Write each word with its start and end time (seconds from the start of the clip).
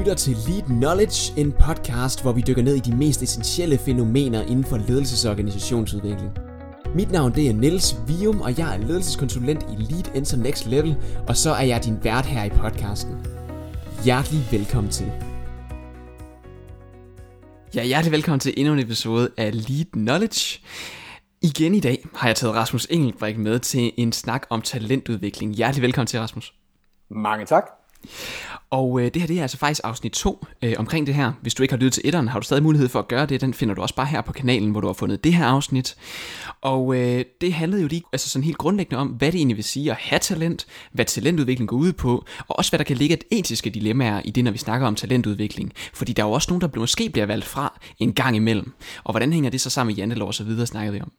lytter 0.00 0.14
til 0.14 0.36
Lead 0.48 0.62
Knowledge, 0.62 1.40
en 1.40 1.52
podcast, 1.52 2.22
hvor 2.22 2.32
vi 2.32 2.40
dykker 2.40 2.62
ned 2.62 2.74
i 2.74 2.78
de 2.78 2.96
mest 2.96 3.22
essentielle 3.22 3.78
fænomener 3.78 4.42
inden 4.42 4.64
for 4.64 4.76
ledelses- 4.76 5.26
og 5.26 5.30
organisationsudvikling. 5.30 6.30
Mit 6.94 7.10
navn 7.10 7.34
det 7.34 7.48
er 7.48 7.52
Niels 7.52 7.96
Vium, 8.06 8.40
og 8.40 8.58
jeg 8.58 8.74
er 8.74 8.78
ledelseskonsulent 8.78 9.62
i 9.62 9.82
Lead 9.82 10.16
Enter 10.16 10.36
Next 10.36 10.66
Level, 10.66 10.96
og 11.28 11.36
så 11.36 11.50
er 11.50 11.62
jeg 11.62 11.84
din 11.84 12.04
vært 12.04 12.26
her 12.26 12.44
i 12.44 12.48
podcasten. 12.48 13.14
Hjertelig 14.04 14.48
velkommen 14.50 14.92
til. 14.92 15.12
Ja, 17.74 17.84
hjertelig 17.84 18.12
velkommen 18.12 18.40
til 18.40 18.54
endnu 18.56 18.72
en 18.72 18.78
episode 18.78 19.30
af 19.36 19.68
Lead 19.68 19.84
Knowledge. 19.92 20.60
Igen 21.42 21.74
i 21.74 21.80
dag 21.80 22.08
har 22.14 22.28
jeg 22.28 22.36
taget 22.36 22.54
Rasmus 22.54 22.86
Engelbrecht 22.90 23.38
med 23.38 23.58
til 23.58 23.92
en 23.96 24.12
snak 24.12 24.46
om 24.50 24.62
talentudvikling. 24.62 25.54
Hjertelig 25.54 25.82
velkommen 25.82 26.06
til, 26.06 26.20
Rasmus. 26.20 26.54
Mange 27.10 27.46
tak. 27.46 27.64
Og 28.70 29.00
øh, 29.00 29.04
det 29.14 29.22
her 29.22 29.26
det 29.26 29.38
er 29.38 29.42
altså 29.42 29.56
faktisk 29.56 29.80
afsnit 29.84 30.12
2 30.12 30.46
øh, 30.62 30.74
omkring 30.78 31.06
det 31.06 31.14
her. 31.14 31.32
Hvis 31.42 31.54
du 31.54 31.62
ikke 31.62 31.72
har 31.72 31.78
lyttet 31.78 31.92
til 31.92 32.02
etteren, 32.04 32.28
har 32.28 32.40
du 32.40 32.44
stadig 32.44 32.62
mulighed 32.62 32.88
for 32.88 32.98
at 32.98 33.08
gøre 33.08 33.26
det. 33.26 33.40
Den 33.40 33.54
finder 33.54 33.74
du 33.74 33.82
også 33.82 33.94
bare 33.94 34.06
her 34.06 34.20
på 34.20 34.32
kanalen, 34.32 34.70
hvor 34.70 34.80
du 34.80 34.86
har 34.86 34.94
fundet 34.94 35.24
det 35.24 35.34
her 35.34 35.46
afsnit. 35.46 35.96
Og 36.60 36.96
øh, 36.96 37.24
det 37.40 37.52
handlede 37.52 37.82
jo 37.82 37.88
lige 37.88 38.02
altså 38.12 38.28
sådan 38.28 38.44
helt 38.44 38.58
grundlæggende 38.58 39.00
om, 39.00 39.08
hvad 39.08 39.32
det 39.32 39.38
egentlig 39.38 39.56
vil 39.56 39.64
sige 39.64 39.90
at 39.90 39.96
have 40.00 40.18
talent, 40.18 40.66
hvad 40.92 41.04
talentudvikling 41.04 41.68
går 41.68 41.76
ud 41.76 41.92
på, 41.92 42.24
og 42.48 42.58
også 42.58 42.70
hvad 42.70 42.78
der 42.78 42.84
kan 42.84 42.96
ligge 42.96 43.14
et 43.14 43.24
etiske 43.30 43.70
dilemmaer 43.70 44.22
i 44.24 44.30
det, 44.30 44.44
når 44.44 44.50
vi 44.50 44.58
snakker 44.58 44.86
om 44.86 44.94
talentudvikling. 44.94 45.72
Fordi 45.94 46.12
der 46.12 46.22
er 46.22 46.26
jo 46.26 46.32
også 46.32 46.50
nogen, 46.50 46.60
der 46.60 46.68
måske 46.80 47.10
bliver 47.10 47.26
valgt 47.26 47.46
fra 47.46 47.80
en 47.98 48.12
gang 48.12 48.36
imellem. 48.36 48.72
Og 49.04 49.12
hvordan 49.12 49.32
hænger 49.32 49.50
det 49.50 49.60
så 49.60 49.70
sammen 49.70 49.90
med 49.92 49.96
jantelov 49.96 50.28
og 50.28 50.34
så 50.34 50.44
videre, 50.44 50.66
snakkede 50.66 50.94
vi 50.94 51.00
om. 51.00 51.12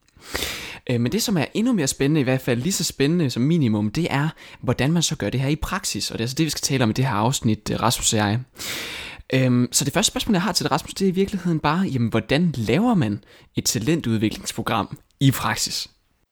Øh, 0.90 1.02
men 1.02 1.12
det, 1.12 1.22
som 1.22 1.38
er 1.38 1.46
endnu 1.54 1.74
mere 1.74 1.88
spændende, 1.88 2.22
i 2.22 2.24
hvert 2.24 2.42
fald 2.42 2.62
lige 2.62 2.74
så 2.74 2.84
spændende 2.84 3.30
som 3.30 3.44
minimum, 3.44 3.92
det 3.92 4.08
er, 4.10 4.30
hvordan 4.62 4.92
man 4.92 5.04
så 5.04 5.16
gør 5.16 5.30
det 5.30 5.40
her 5.40 5.50
i 5.50 5.56
praksis. 5.56 6.12
Og 6.12 6.18
det 6.18 6.22
er 6.22 6.24
altså 6.24 6.36
det, 6.36 6.46
vi 6.46 6.50
skal 6.50 6.62
tale 6.62 6.84
om 6.84 6.90
i 6.90 6.94
det 6.94 7.06
her 7.06 7.14
afsnit, 7.14 7.72
øh, 7.72 7.82
Rasmus 7.82 8.14
og 8.14 8.20
jeg. 8.20 8.40
Øhm, 9.34 9.70
så 9.72 9.86
det 9.86 9.94
første 9.94 10.12
spørgsmål, 10.12 10.34
jeg 10.34 10.42
har 10.42 10.52
til 10.52 10.68
Rasmus, 10.68 10.94
det 10.94 11.06
er 11.06 11.12
i 11.12 11.16
virkeligheden 11.16 11.60
bare, 11.60 11.80
jamen, 11.80 12.10
hvordan 12.10 12.54
laver 12.58 12.94
man 12.94 13.24
et 13.56 13.66
talentudviklingsprogram 13.66 14.98
i 15.20 15.32
praksis? 15.32 15.88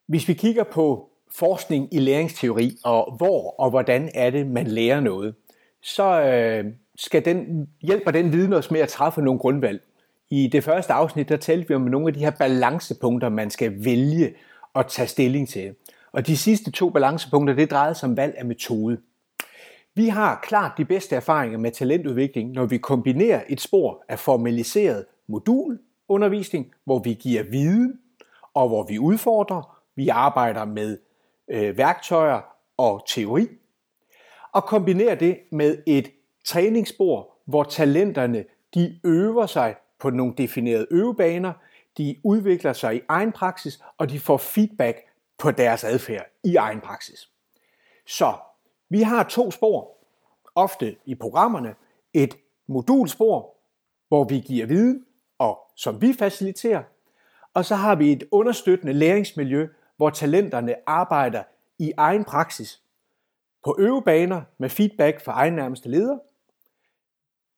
Hvis 0.08 0.28
vi 0.28 0.34
kigger 0.34 0.64
på 0.64 1.06
forskning 1.38 1.94
i 1.94 1.98
læringsteori, 1.98 2.76
og 2.84 3.16
hvor 3.16 3.54
og 3.60 3.70
hvordan 3.70 4.10
er 4.14 4.30
det, 4.30 4.46
man 4.46 4.66
lærer 4.66 5.00
noget, 5.00 5.34
så 5.82 6.22
øh, 6.22 6.64
skal 6.96 7.24
den, 7.24 7.66
hjælper 7.82 8.10
den 8.10 8.32
viden 8.32 8.52
os 8.52 8.70
med 8.70 8.80
at 8.80 8.88
træffe 8.88 9.22
nogle 9.22 9.40
grundvalg. 9.40 9.82
I 10.30 10.46
det 10.46 10.64
første 10.64 10.92
afsnit, 10.92 11.28
der 11.28 11.36
talte 11.36 11.68
vi 11.68 11.74
om 11.74 11.80
nogle 11.80 12.06
af 12.06 12.14
de 12.14 12.20
her 12.20 12.30
balancepunkter, 12.30 13.28
man 13.28 13.50
skal 13.50 13.84
vælge 13.84 14.34
at 14.74 14.86
tage 14.86 15.08
stilling 15.08 15.48
til. 15.48 15.74
Og 16.12 16.26
de 16.26 16.36
sidste 16.36 16.70
to 16.70 16.90
balancepunkter, 16.90 17.54
det 17.54 17.70
drejede 17.70 17.94
sig 17.94 18.08
om 18.08 18.16
valg 18.16 18.34
af 18.38 18.44
metode. 18.44 19.00
Vi 19.94 20.08
har 20.08 20.40
klart 20.42 20.72
de 20.78 20.84
bedste 20.84 21.16
erfaringer 21.16 21.58
med 21.58 21.70
talentudvikling, 21.70 22.50
når 22.50 22.66
vi 22.66 22.78
kombinerer 22.78 23.42
et 23.48 23.60
spor 23.60 24.04
af 24.08 24.18
formaliseret 24.18 25.04
modulundervisning, 25.26 26.72
hvor 26.84 26.98
vi 26.98 27.14
giver 27.14 27.42
viden, 27.42 27.98
og 28.54 28.68
hvor 28.68 28.86
vi 28.86 28.98
udfordrer, 28.98 29.82
vi 29.96 30.08
arbejder 30.08 30.64
med 30.64 30.98
øh, 31.48 31.78
værktøjer 31.78 32.40
og 32.76 33.02
teori, 33.08 33.46
og 34.52 34.64
kombinerer 34.64 35.14
det 35.14 35.38
med 35.52 35.82
et 35.86 36.10
træningsspor, 36.44 37.30
hvor 37.44 37.62
talenterne 37.64 38.44
de 38.74 39.00
øver 39.04 39.46
sig 39.46 39.74
på 40.00 40.10
nogle 40.10 40.34
definerede 40.38 40.86
øvebaner, 40.90 41.52
de 41.98 42.16
udvikler 42.24 42.72
sig 42.72 42.96
i 42.96 43.00
egen 43.08 43.32
praksis, 43.32 43.82
og 43.98 44.10
de 44.10 44.20
får 44.20 44.36
feedback 44.36 44.98
på 45.38 45.50
deres 45.50 45.84
adfærd 45.84 46.26
i 46.44 46.56
egen 46.56 46.80
praksis. 46.80 47.30
Så 48.06 48.34
vi 48.88 49.02
har 49.02 49.22
to 49.22 49.50
spor, 49.50 49.96
ofte 50.54 50.96
i 51.04 51.14
programmerne. 51.14 51.74
Et 52.12 52.34
modulspor, 52.66 53.56
hvor 54.08 54.24
vi 54.24 54.38
giver 54.38 54.66
viden, 54.66 55.04
og 55.38 55.58
som 55.76 56.02
vi 56.02 56.12
faciliterer. 56.18 56.82
Og 57.54 57.64
så 57.64 57.74
har 57.74 57.94
vi 57.94 58.12
et 58.12 58.24
understøttende 58.30 58.92
læringsmiljø, 58.92 59.68
hvor 59.96 60.10
talenterne 60.10 60.74
arbejder 60.86 61.42
i 61.78 61.92
egen 61.96 62.24
praksis 62.24 62.82
på 63.64 63.76
øvebaner 63.78 64.42
med 64.58 64.68
feedback 64.68 65.24
fra 65.24 65.32
egen 65.32 65.54
nærmeste 65.54 65.88
leder, 65.88 66.18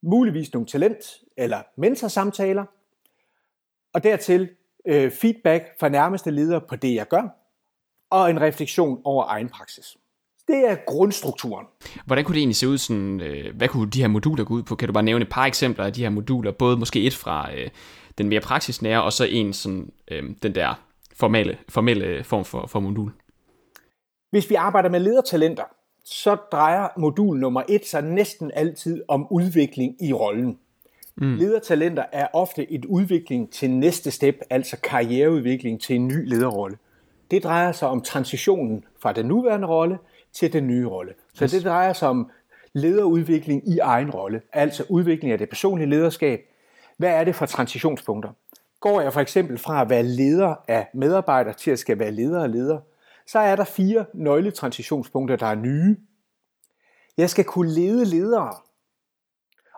muligvis 0.02 0.52
nogle 0.52 0.66
talent- 0.66 1.22
eller 1.36 1.62
mentorsamtaler, 1.76 2.64
og 3.94 4.02
dertil 4.02 4.48
øh, 4.86 5.10
feedback 5.10 5.64
fra 5.80 5.88
nærmeste 5.88 6.30
leder 6.30 6.58
på 6.58 6.76
det, 6.76 6.94
jeg 6.94 7.08
gør, 7.08 7.28
og 8.10 8.30
en 8.30 8.41
refleksion 8.41 9.00
over 9.04 9.24
egen 9.28 9.48
praksis. 9.48 9.96
Det 10.48 10.70
er 10.70 10.76
grundstrukturen. 10.86 11.66
Hvordan 12.06 12.24
kunne 12.24 12.34
det 12.34 12.41
egentlig 12.41 12.56
se 12.56 12.68
ud? 12.68 12.78
Sådan, 12.78 13.20
øh, 13.20 13.56
hvad 13.56 13.68
kunne 13.68 13.91
de 13.91 14.00
her 14.00 14.08
moduler 14.08 14.44
gå 14.44 14.54
ud 14.54 14.62
på? 14.62 14.74
Kan 14.74 14.88
du 14.88 14.92
bare 14.92 15.02
nævne 15.02 15.22
et 15.22 15.30
par 15.30 15.44
eksempler 15.44 15.84
af 15.84 15.92
de 15.92 16.02
her 16.02 16.10
moduler? 16.10 16.52
Både 16.52 16.76
måske 16.76 17.02
et 17.06 17.14
fra 17.14 17.54
øh, 17.54 17.70
den 18.18 18.28
mere 18.28 18.41
praksisnære, 18.41 19.02
og 19.02 19.12
så 19.12 19.24
en 19.24 19.52
sådan, 19.52 19.92
øh, 20.08 20.22
den 20.42 20.54
der 20.54 20.74
formelle, 21.16 21.58
formelle 21.68 22.24
form 22.24 22.44
for, 22.44 22.66
for 22.66 22.80
modul. 22.80 23.12
Hvis 24.30 24.50
vi 24.50 24.54
arbejder 24.54 24.88
med 24.88 25.00
ledertalenter, 25.00 25.64
så 26.04 26.36
drejer 26.52 26.88
modul 26.96 27.38
nummer 27.38 27.62
et 27.68 27.86
sig 27.86 28.02
næsten 28.02 28.50
altid 28.54 29.02
om 29.08 29.26
udvikling 29.30 29.96
i 30.00 30.12
rollen. 30.12 30.58
Mm. 31.16 31.34
Ledertalenter 31.34 32.04
er 32.12 32.26
ofte 32.32 32.72
et 32.72 32.84
udvikling 32.84 33.52
til 33.52 33.70
næste 33.70 34.10
step, 34.10 34.36
altså 34.50 34.76
karriereudvikling 34.82 35.80
til 35.80 35.96
en 35.96 36.08
ny 36.08 36.28
lederrolle. 36.28 36.76
Det 37.30 37.44
drejer 37.44 37.72
sig 37.72 37.88
om 37.88 38.00
transitionen 38.00 38.84
fra 39.00 39.12
den 39.12 39.26
nuværende 39.26 39.66
rolle 39.66 39.98
til 40.32 40.52
den 40.52 40.66
nye 40.66 40.86
rolle. 40.86 41.14
Så 41.34 41.46
det 41.46 41.64
drejer 41.64 41.92
sig 41.92 42.08
om 42.08 42.30
lederudvikling 42.72 43.68
i 43.68 43.78
egen 43.78 44.10
rolle, 44.10 44.41
altså 44.52 44.84
udvikling 44.88 45.32
af 45.32 45.38
det 45.38 45.48
personlige 45.48 45.91
lederskab. 45.91 46.41
Hvad 46.96 47.10
er 47.10 47.24
det 47.24 47.34
for 47.34 47.46
transitionspunkter? 47.46 48.30
Går 48.80 49.00
jeg 49.00 49.12
for 49.12 49.20
eksempel 49.20 49.58
fra 49.58 49.82
at 49.82 49.91
være 49.91 50.02
leder 50.02 50.54
af 50.68 50.88
medarbejdere 50.94 51.54
til 51.54 51.70
at 51.70 51.78
skal 51.78 51.98
være 51.98 52.10
leder 52.10 52.42
af 52.42 52.52
leder, 52.52 52.78
så 53.27 53.38
er 53.38 53.56
der 53.56 53.65
fire 53.65 54.05
nøgletransititionspunkter, 54.15 55.37
der 55.37 55.47
er 55.47 55.55
nye. 55.55 55.97
Jeg 57.16 57.31
skal 57.31 57.44
kunne 57.44 57.71
lede 57.71 58.05
ledere, 58.05 58.55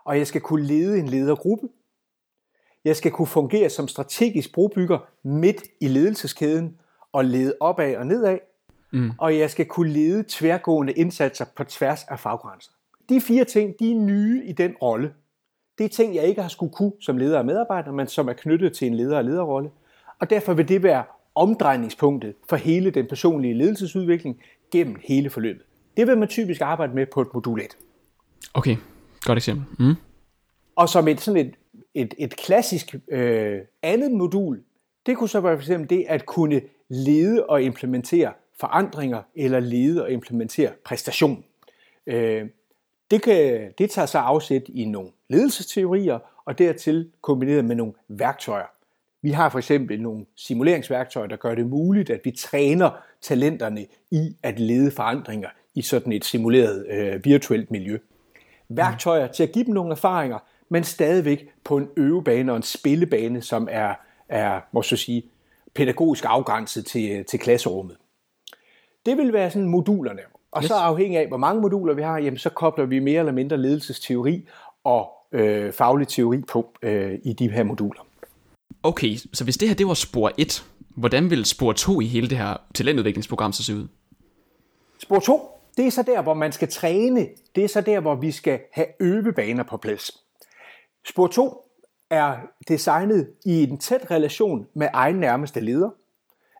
og 0.05 0.17
jeg 0.17 0.27
skal 0.27 0.41
kunne 0.41 0.65
lede 0.65 0.99
en 0.99 1.07
ledergruppe. 1.07 1.67
Jeg 2.85 2.95
skal 2.95 3.11
kunne 3.11 3.27
fungere 3.27 3.69
som 3.69 3.87
strategisk 3.87 4.53
brobygger 4.53 4.99
midt 5.23 5.63
i 5.81 5.87
ledelseskæden 5.87 6.77
og 7.11 7.25
lede 7.25 7.53
opad 7.59 7.95
og 7.95 8.07
nedad. 8.07 8.37
Mm. 8.93 9.11
Og 9.17 9.37
jeg 9.37 9.51
skal 9.51 9.65
kunne 9.65 9.91
lede 9.91 10.25
tværgående 10.27 10.93
indsatser 10.93 11.45
på 11.55 11.63
tværs 11.63 12.03
af 12.03 12.19
faggrænser. 12.19 12.71
De 13.09 13.21
fire 13.21 13.43
ting, 13.43 13.75
de 13.79 13.91
er 13.91 13.95
nye 13.95 14.43
i 14.45 14.51
den 14.51 14.75
rolle. 14.81 15.13
Det 15.77 15.83
er 15.83 15.89
ting, 15.89 16.15
jeg 16.15 16.23
ikke 16.23 16.41
har 16.41 16.49
skulle 16.49 16.73
kunne 16.73 16.93
som 17.01 17.17
leder 17.17 17.39
af 17.39 17.45
medarbejdere, 17.45 17.93
men 17.93 18.07
som 18.07 18.27
er 18.27 18.33
knyttet 18.33 18.73
til 18.73 18.87
en 18.87 18.93
leder- 18.93 19.17
og 19.17 19.23
lederrolle. 19.23 19.71
Og 20.19 20.29
derfor 20.29 20.53
vil 20.53 20.67
det 20.67 20.83
være 20.83 21.03
omdrejningspunktet 21.35 22.35
for 22.49 22.55
hele 22.55 22.89
den 22.89 23.07
personlige 23.07 23.53
ledelsesudvikling 23.53 24.41
gennem 24.71 24.95
hele 25.03 25.29
forløbet. 25.29 25.63
Det 25.97 26.07
vil 26.07 26.17
man 26.17 26.27
typisk 26.27 26.61
arbejde 26.61 26.93
med 26.93 27.05
på 27.05 27.21
et 27.21 27.27
modul 27.33 27.59
1. 27.59 27.77
Okay, 28.53 28.75
godt 29.21 29.37
eksempel. 29.37 29.65
Mm. 29.79 29.95
Og 30.75 30.89
som 30.89 31.07
et, 31.07 31.21
sådan 31.21 31.45
et, 31.45 31.55
et, 31.93 32.13
et 32.17 32.35
klassisk 32.35 32.95
øh, 33.07 33.59
andet 33.83 34.11
modul, 34.11 34.63
det 35.05 35.17
kunne 35.17 35.29
så 35.29 35.39
være 35.39 35.57
for 35.57 35.61
eksempel 35.61 35.89
det 35.89 36.05
at 36.07 36.25
kunne 36.25 36.61
lede 36.89 37.45
og 37.45 37.61
implementere 37.61 38.33
forandringer, 38.59 39.21
eller 39.35 39.59
lede 39.59 40.03
og 40.03 40.11
implementere 40.11 40.71
præstation. 40.85 41.43
Øh, 42.07 42.45
det, 43.11 43.21
kan, 43.21 43.71
det 43.77 43.91
tager 43.91 44.05
sig 44.05 44.21
afsæt 44.21 44.63
i 44.67 44.85
nogle 44.85 45.09
ledelsesteorier, 45.29 46.19
og 46.45 46.57
dertil 46.57 47.11
kombineret 47.21 47.65
med 47.65 47.75
nogle 47.75 47.93
værktøjer. 48.07 48.65
Vi 49.25 49.31
har 49.31 49.49
for 49.49 49.57
eksempel 49.57 50.01
nogle 50.01 50.25
simuleringsværktøjer, 50.35 51.27
der 51.27 51.35
gør 51.35 51.55
det 51.55 51.67
muligt, 51.67 52.09
at 52.09 52.21
vi 52.23 52.31
træner 52.31 52.89
talenterne 53.21 53.85
i 54.11 54.35
at 54.43 54.59
lede 54.59 54.91
forandringer 54.91 55.49
i 55.75 55.81
sådan 55.81 56.13
et 56.13 56.25
simuleret 56.25 56.85
øh, 56.89 57.25
virtuelt 57.25 57.71
miljø. 57.71 57.97
Værktøjer 58.69 59.27
til 59.27 59.43
at 59.43 59.51
give 59.51 59.65
dem 59.65 59.73
nogle 59.73 59.91
erfaringer, 59.91 60.39
men 60.69 60.83
stadigvæk 60.83 61.47
på 61.63 61.77
en 61.77 61.87
øvebane 61.97 62.51
og 62.51 62.55
en 62.55 62.63
spillebane, 62.63 63.41
som 63.41 63.67
er, 63.71 63.93
er 64.29 64.61
må 64.71 64.81
så 64.81 64.97
sige, 64.97 65.23
pædagogisk 65.73 66.25
afgrænset 66.27 66.85
til, 66.85 67.25
til 67.25 67.39
klasserummet. 67.39 67.97
Det 69.05 69.17
vil 69.17 69.33
være 69.33 69.51
sådan 69.51 69.67
modulerne. 69.67 70.21
Og 70.51 70.63
yes. 70.63 70.67
så 70.67 70.73
afhængig 70.75 71.19
af, 71.19 71.27
hvor 71.27 71.37
mange 71.37 71.61
moduler 71.61 71.93
vi 71.93 72.01
har, 72.01 72.17
jamen, 72.17 72.37
så 72.37 72.49
kobler 72.49 72.85
vi 72.85 72.99
mere 72.99 73.19
eller 73.19 73.31
mindre 73.31 73.57
ledelsesteori 73.57 74.47
og 74.83 75.11
øh, 75.31 75.73
faglig 75.73 76.07
teori 76.07 76.41
på 76.41 76.73
øh, 76.81 77.19
i 77.23 77.33
de 77.33 77.51
her 77.51 77.63
moduler. 77.63 78.04
Okay, 78.85 79.15
så 79.33 79.43
hvis 79.43 79.57
det 79.57 79.67
her 79.67 79.75
det 79.75 79.87
var 79.87 79.93
spor 79.93 80.31
1, 80.37 80.65
hvordan 80.89 81.29
vil 81.29 81.45
spor 81.45 81.73
2 81.73 82.01
i 82.01 82.05
hele 82.05 82.29
det 82.29 82.37
her 82.37 82.57
talentudviklingsprogram 82.75 83.53
så 83.53 83.63
se 83.63 83.75
ud? 83.75 83.87
Spor 84.99 85.19
2, 85.19 85.49
det 85.77 85.87
er 85.87 85.91
så 85.91 86.03
der, 86.03 86.21
hvor 86.21 86.33
man 86.33 86.51
skal 86.51 86.67
træne. 86.67 87.27
Det 87.55 87.63
er 87.63 87.67
så 87.67 87.81
der, 87.81 87.99
hvor 87.99 88.15
vi 88.15 88.31
skal 88.31 88.59
have 88.73 88.87
øvebaner 88.99 89.63
på 89.63 89.77
plads. 89.77 90.11
Spor 91.07 91.27
2 91.27 91.71
er 92.09 92.37
designet 92.67 93.29
i 93.45 93.63
en 93.63 93.77
tæt 93.77 94.11
relation 94.11 94.67
med 94.73 94.87
egen 94.93 95.15
nærmeste 95.15 95.59
leder. 95.59 95.89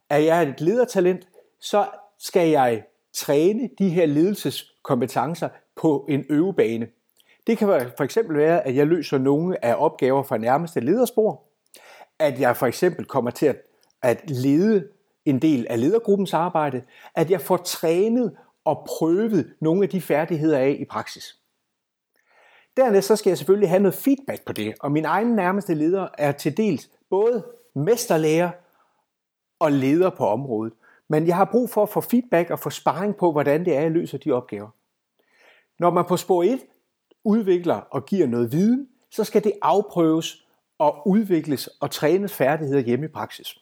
Er 0.10 0.18
jeg 0.18 0.44
et 0.44 0.62
ledertalent, 0.62 1.28
så 1.62 1.88
skal 2.19 2.50
jeg 2.50 2.83
træne 3.13 3.69
de 3.80 3.89
her 3.89 4.06
ledelseskompetencer 4.06 5.50
på 5.75 6.06
en 6.10 6.25
øvebane. 6.30 6.88
Det 7.48 7.57
kan 7.57 7.68
for 7.68 8.01
eksempel 8.01 8.38
være, 8.38 8.68
at 8.68 8.75
jeg 8.75 8.88
løser 8.88 9.18
nogle 9.18 9.66
af 9.66 9.75
opgaver 9.78 10.24
fra 10.24 10.38
nærmeste 10.38 10.80
lederspor, 10.80 11.44
at 12.20 12.40
jeg 12.40 12.58
for 12.58 12.66
eksempel 12.66 13.06
kommer 13.06 13.32
til 13.32 13.46
at, 13.46 13.62
at 14.02 14.30
lede 14.30 14.88
en 15.26 15.42
del 15.42 15.68
af 15.70 15.80
ledergruppens 15.80 16.34
arbejde, 16.34 16.84
at 17.16 17.32
jeg 17.32 17.42
får 17.42 17.58
trænet 17.58 18.38
og 18.66 18.88
prøvet 18.88 19.54
nogle 19.60 19.84
af 19.84 19.90
de 19.90 20.02
færdigheder 20.02 20.58
af 20.58 20.78
i 20.80 20.86
praksis. 20.86 21.40
Dernæst 22.78 23.08
så 23.08 23.16
skal 23.16 23.30
jeg 23.30 23.38
selvfølgelig 23.38 23.70
have 23.70 23.82
noget 23.82 23.96
feedback 23.96 24.46
på 24.46 24.54
det, 24.54 24.76
og 24.82 24.92
min 24.92 25.06
egen 25.06 25.28
nærmeste 25.28 25.74
leder 25.74 26.08
er 26.18 26.32
til 26.32 26.58
dels 26.58 26.90
både 27.10 27.46
mesterlærer 27.76 28.50
og 29.60 29.72
leder 29.72 30.10
på 30.10 30.28
området. 30.28 30.74
Men 31.10 31.28
jeg 31.28 31.36
har 31.36 31.46
brug 31.46 31.70
for 31.70 31.84
at 31.84 31.90
få 31.90 32.02
feedback 32.02 32.50
og 32.50 32.60
få 32.60 32.70
sparring 32.70 33.16
på, 33.16 33.32
hvordan 33.32 33.66
det 33.66 33.76
er, 33.76 33.82
jeg 33.82 33.92
løser 33.92 34.18
de 34.18 34.32
opgaver. 34.32 34.70
Når 35.80 35.92
man 35.92 36.06
på 36.06 36.18
spor 36.18 36.44
1 36.44 36.60
udvikler 37.24 37.76
og 37.76 38.06
giver 38.06 38.28
noget 38.28 38.52
viden, 38.52 38.88
så 39.12 39.24
skal 39.24 39.44
det 39.44 39.54
afprøves 39.62 40.44
og 40.77 41.07
udvikles 41.07 41.68
og 41.68 41.92
trænes 41.92 42.33
færdigheder 42.33 42.81
hjemme 42.81 43.06
i 43.06 43.10
praksis. 43.10 43.60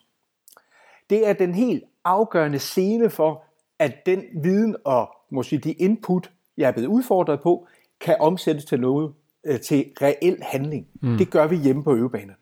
Det 1.09 1.27
er 1.27 1.33
den 1.33 1.55
helt 1.55 1.83
afgørende 2.05 2.59
scene 2.59 3.09
for, 3.09 3.43
at 3.79 4.05
den 4.05 4.23
viden 4.43 4.75
og 4.85 5.15
måske 5.29 5.57
de 5.57 5.71
input, 5.71 6.31
jeg 6.57 6.67
er 6.67 6.71
blevet 6.71 6.87
udfordret 6.87 7.41
på, 7.41 7.67
kan 7.99 8.15
omsættes 8.19 8.65
til 8.65 8.79
noget, 8.79 9.13
øh, 9.43 9.59
til 9.59 9.91
reel 10.01 10.37
handling. 10.41 10.87
Mm. 11.01 11.17
Det 11.17 11.29
gør 11.29 11.47
vi 11.47 11.55
hjemme 11.55 11.83
på 11.83 11.95
øvebanerne. 11.95 12.35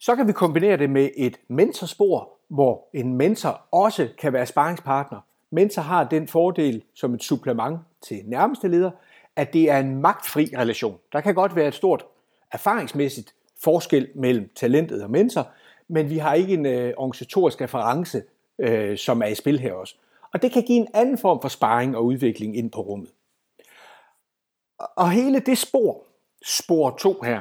Så 0.00 0.16
kan 0.16 0.26
vi 0.26 0.32
kombinere 0.32 0.76
det 0.76 0.90
med 0.90 1.08
et 1.16 1.36
mentorspor, 1.48 2.30
hvor 2.48 2.88
en 2.94 3.14
mentor 3.14 3.60
også 3.70 4.08
kan 4.18 4.32
være 4.32 4.46
sparringspartner. 4.46 5.20
Mentor 5.50 5.82
har 5.82 6.04
den 6.04 6.28
fordel 6.28 6.82
som 6.94 7.14
et 7.14 7.22
supplement 7.22 7.78
til 8.02 8.22
nærmeste 8.26 8.68
leder, 8.68 8.90
at 9.36 9.52
det 9.52 9.70
er 9.70 9.78
en 9.78 10.00
magtfri 10.00 10.50
relation. 10.56 10.98
Der 11.12 11.20
kan 11.20 11.34
godt 11.34 11.56
være 11.56 11.68
et 11.68 11.74
stort 11.74 12.04
erfaringsmæssigt 12.52 13.34
forskel 13.64 14.08
mellem 14.14 14.50
talentet 14.54 15.02
og 15.02 15.10
mentor, 15.10 15.48
men 15.88 16.10
vi 16.10 16.18
har 16.18 16.34
ikke 16.34 16.54
en 16.54 16.66
øh, 16.66 16.92
organisatorisk 16.96 17.60
reference, 17.60 18.22
øh, 18.58 18.98
som 18.98 19.22
er 19.22 19.26
i 19.26 19.34
spil 19.34 19.58
her 19.58 19.72
også. 19.72 19.94
Og 20.32 20.42
det 20.42 20.52
kan 20.52 20.62
give 20.62 20.78
en 20.78 20.88
anden 20.94 21.18
form 21.18 21.38
for 21.42 21.48
sparring 21.48 21.96
og 21.96 22.04
udvikling 22.04 22.56
ind 22.56 22.70
på 22.70 22.80
rummet. 22.80 23.10
Og 24.78 25.10
hele 25.10 25.40
det 25.40 25.58
spor, 25.58 26.02
spor 26.44 26.90
2 26.90 27.20
her, 27.24 27.40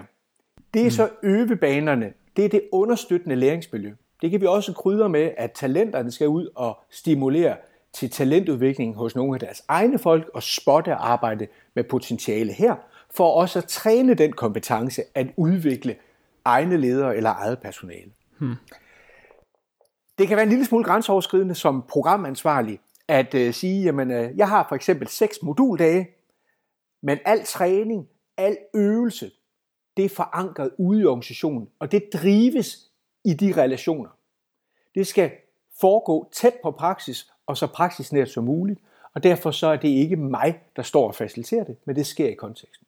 det 0.73 0.81
er 0.81 0.85
mm. 0.85 0.91
så 0.91 1.09
øvebanerne, 1.23 2.13
det 2.35 2.45
er 2.45 2.49
det 2.49 2.61
understøttende 2.71 3.35
læringsmiljø. 3.35 3.93
Det 4.21 4.31
kan 4.31 4.41
vi 4.41 4.45
også 4.45 4.73
krydre 4.73 5.09
med, 5.09 5.31
at 5.37 5.51
talenterne 5.51 6.11
skal 6.11 6.27
ud 6.27 6.49
og 6.55 6.77
stimulere 6.89 7.55
til 7.93 8.09
talentudvikling 8.09 8.95
hos 8.95 9.15
nogle 9.15 9.35
af 9.35 9.39
deres 9.39 9.63
egne 9.67 9.99
folk 9.99 10.29
og 10.33 10.43
spotte 10.43 10.93
arbejde 10.93 11.47
med 11.73 11.83
potentiale 11.83 12.53
her, 12.53 12.75
for 13.15 13.31
også 13.31 13.59
at 13.59 13.65
træne 13.65 14.13
den 14.13 14.33
kompetence 14.33 15.01
at 15.15 15.27
udvikle 15.37 15.95
egne 16.45 16.77
ledere 16.77 17.17
eller 17.17 17.29
eget 17.29 17.59
personale. 17.59 18.11
Hmm. 18.39 18.55
Det 20.17 20.27
kan 20.27 20.37
være 20.37 20.43
en 20.43 20.49
lille 20.49 20.65
smule 20.65 20.83
grænseoverskridende 20.83 21.55
som 21.55 21.83
programansvarlig 21.89 22.79
at 23.07 23.33
uh, 23.33 23.53
sige, 23.53 23.83
jamen 23.83 24.11
uh, 24.11 24.37
jeg 24.37 24.49
har 24.49 24.65
for 24.69 24.75
eksempel 24.75 25.07
seks 25.07 25.43
moduldage, 25.43 26.09
men 27.01 27.17
al 27.25 27.45
træning, 27.45 28.07
al 28.37 28.57
øvelse, 28.73 29.31
det 29.97 30.05
er 30.05 30.09
forankret 30.09 30.71
ude 30.77 31.01
i 31.01 31.05
organisationen, 31.05 31.69
og 31.79 31.91
det 31.91 32.03
drives 32.13 32.91
i 33.25 33.33
de 33.33 33.53
relationer. 33.61 34.09
Det 34.95 35.07
skal 35.07 35.31
foregå 35.81 36.29
tæt 36.33 36.53
på 36.63 36.71
praksis, 36.71 37.31
og 37.45 37.57
så 37.57 37.67
praksisnært 37.67 38.29
som 38.29 38.43
muligt, 38.43 38.79
og 39.13 39.23
derfor 39.23 39.51
så 39.51 39.67
er 39.67 39.75
det 39.75 39.87
ikke 39.87 40.15
mig, 40.15 40.61
der 40.75 40.81
står 40.81 41.07
og 41.07 41.15
faciliterer 41.15 41.63
det, 41.63 41.77
men 41.85 41.95
det 41.95 42.05
sker 42.05 42.27
i 42.27 42.33
konteksten. 42.33 42.84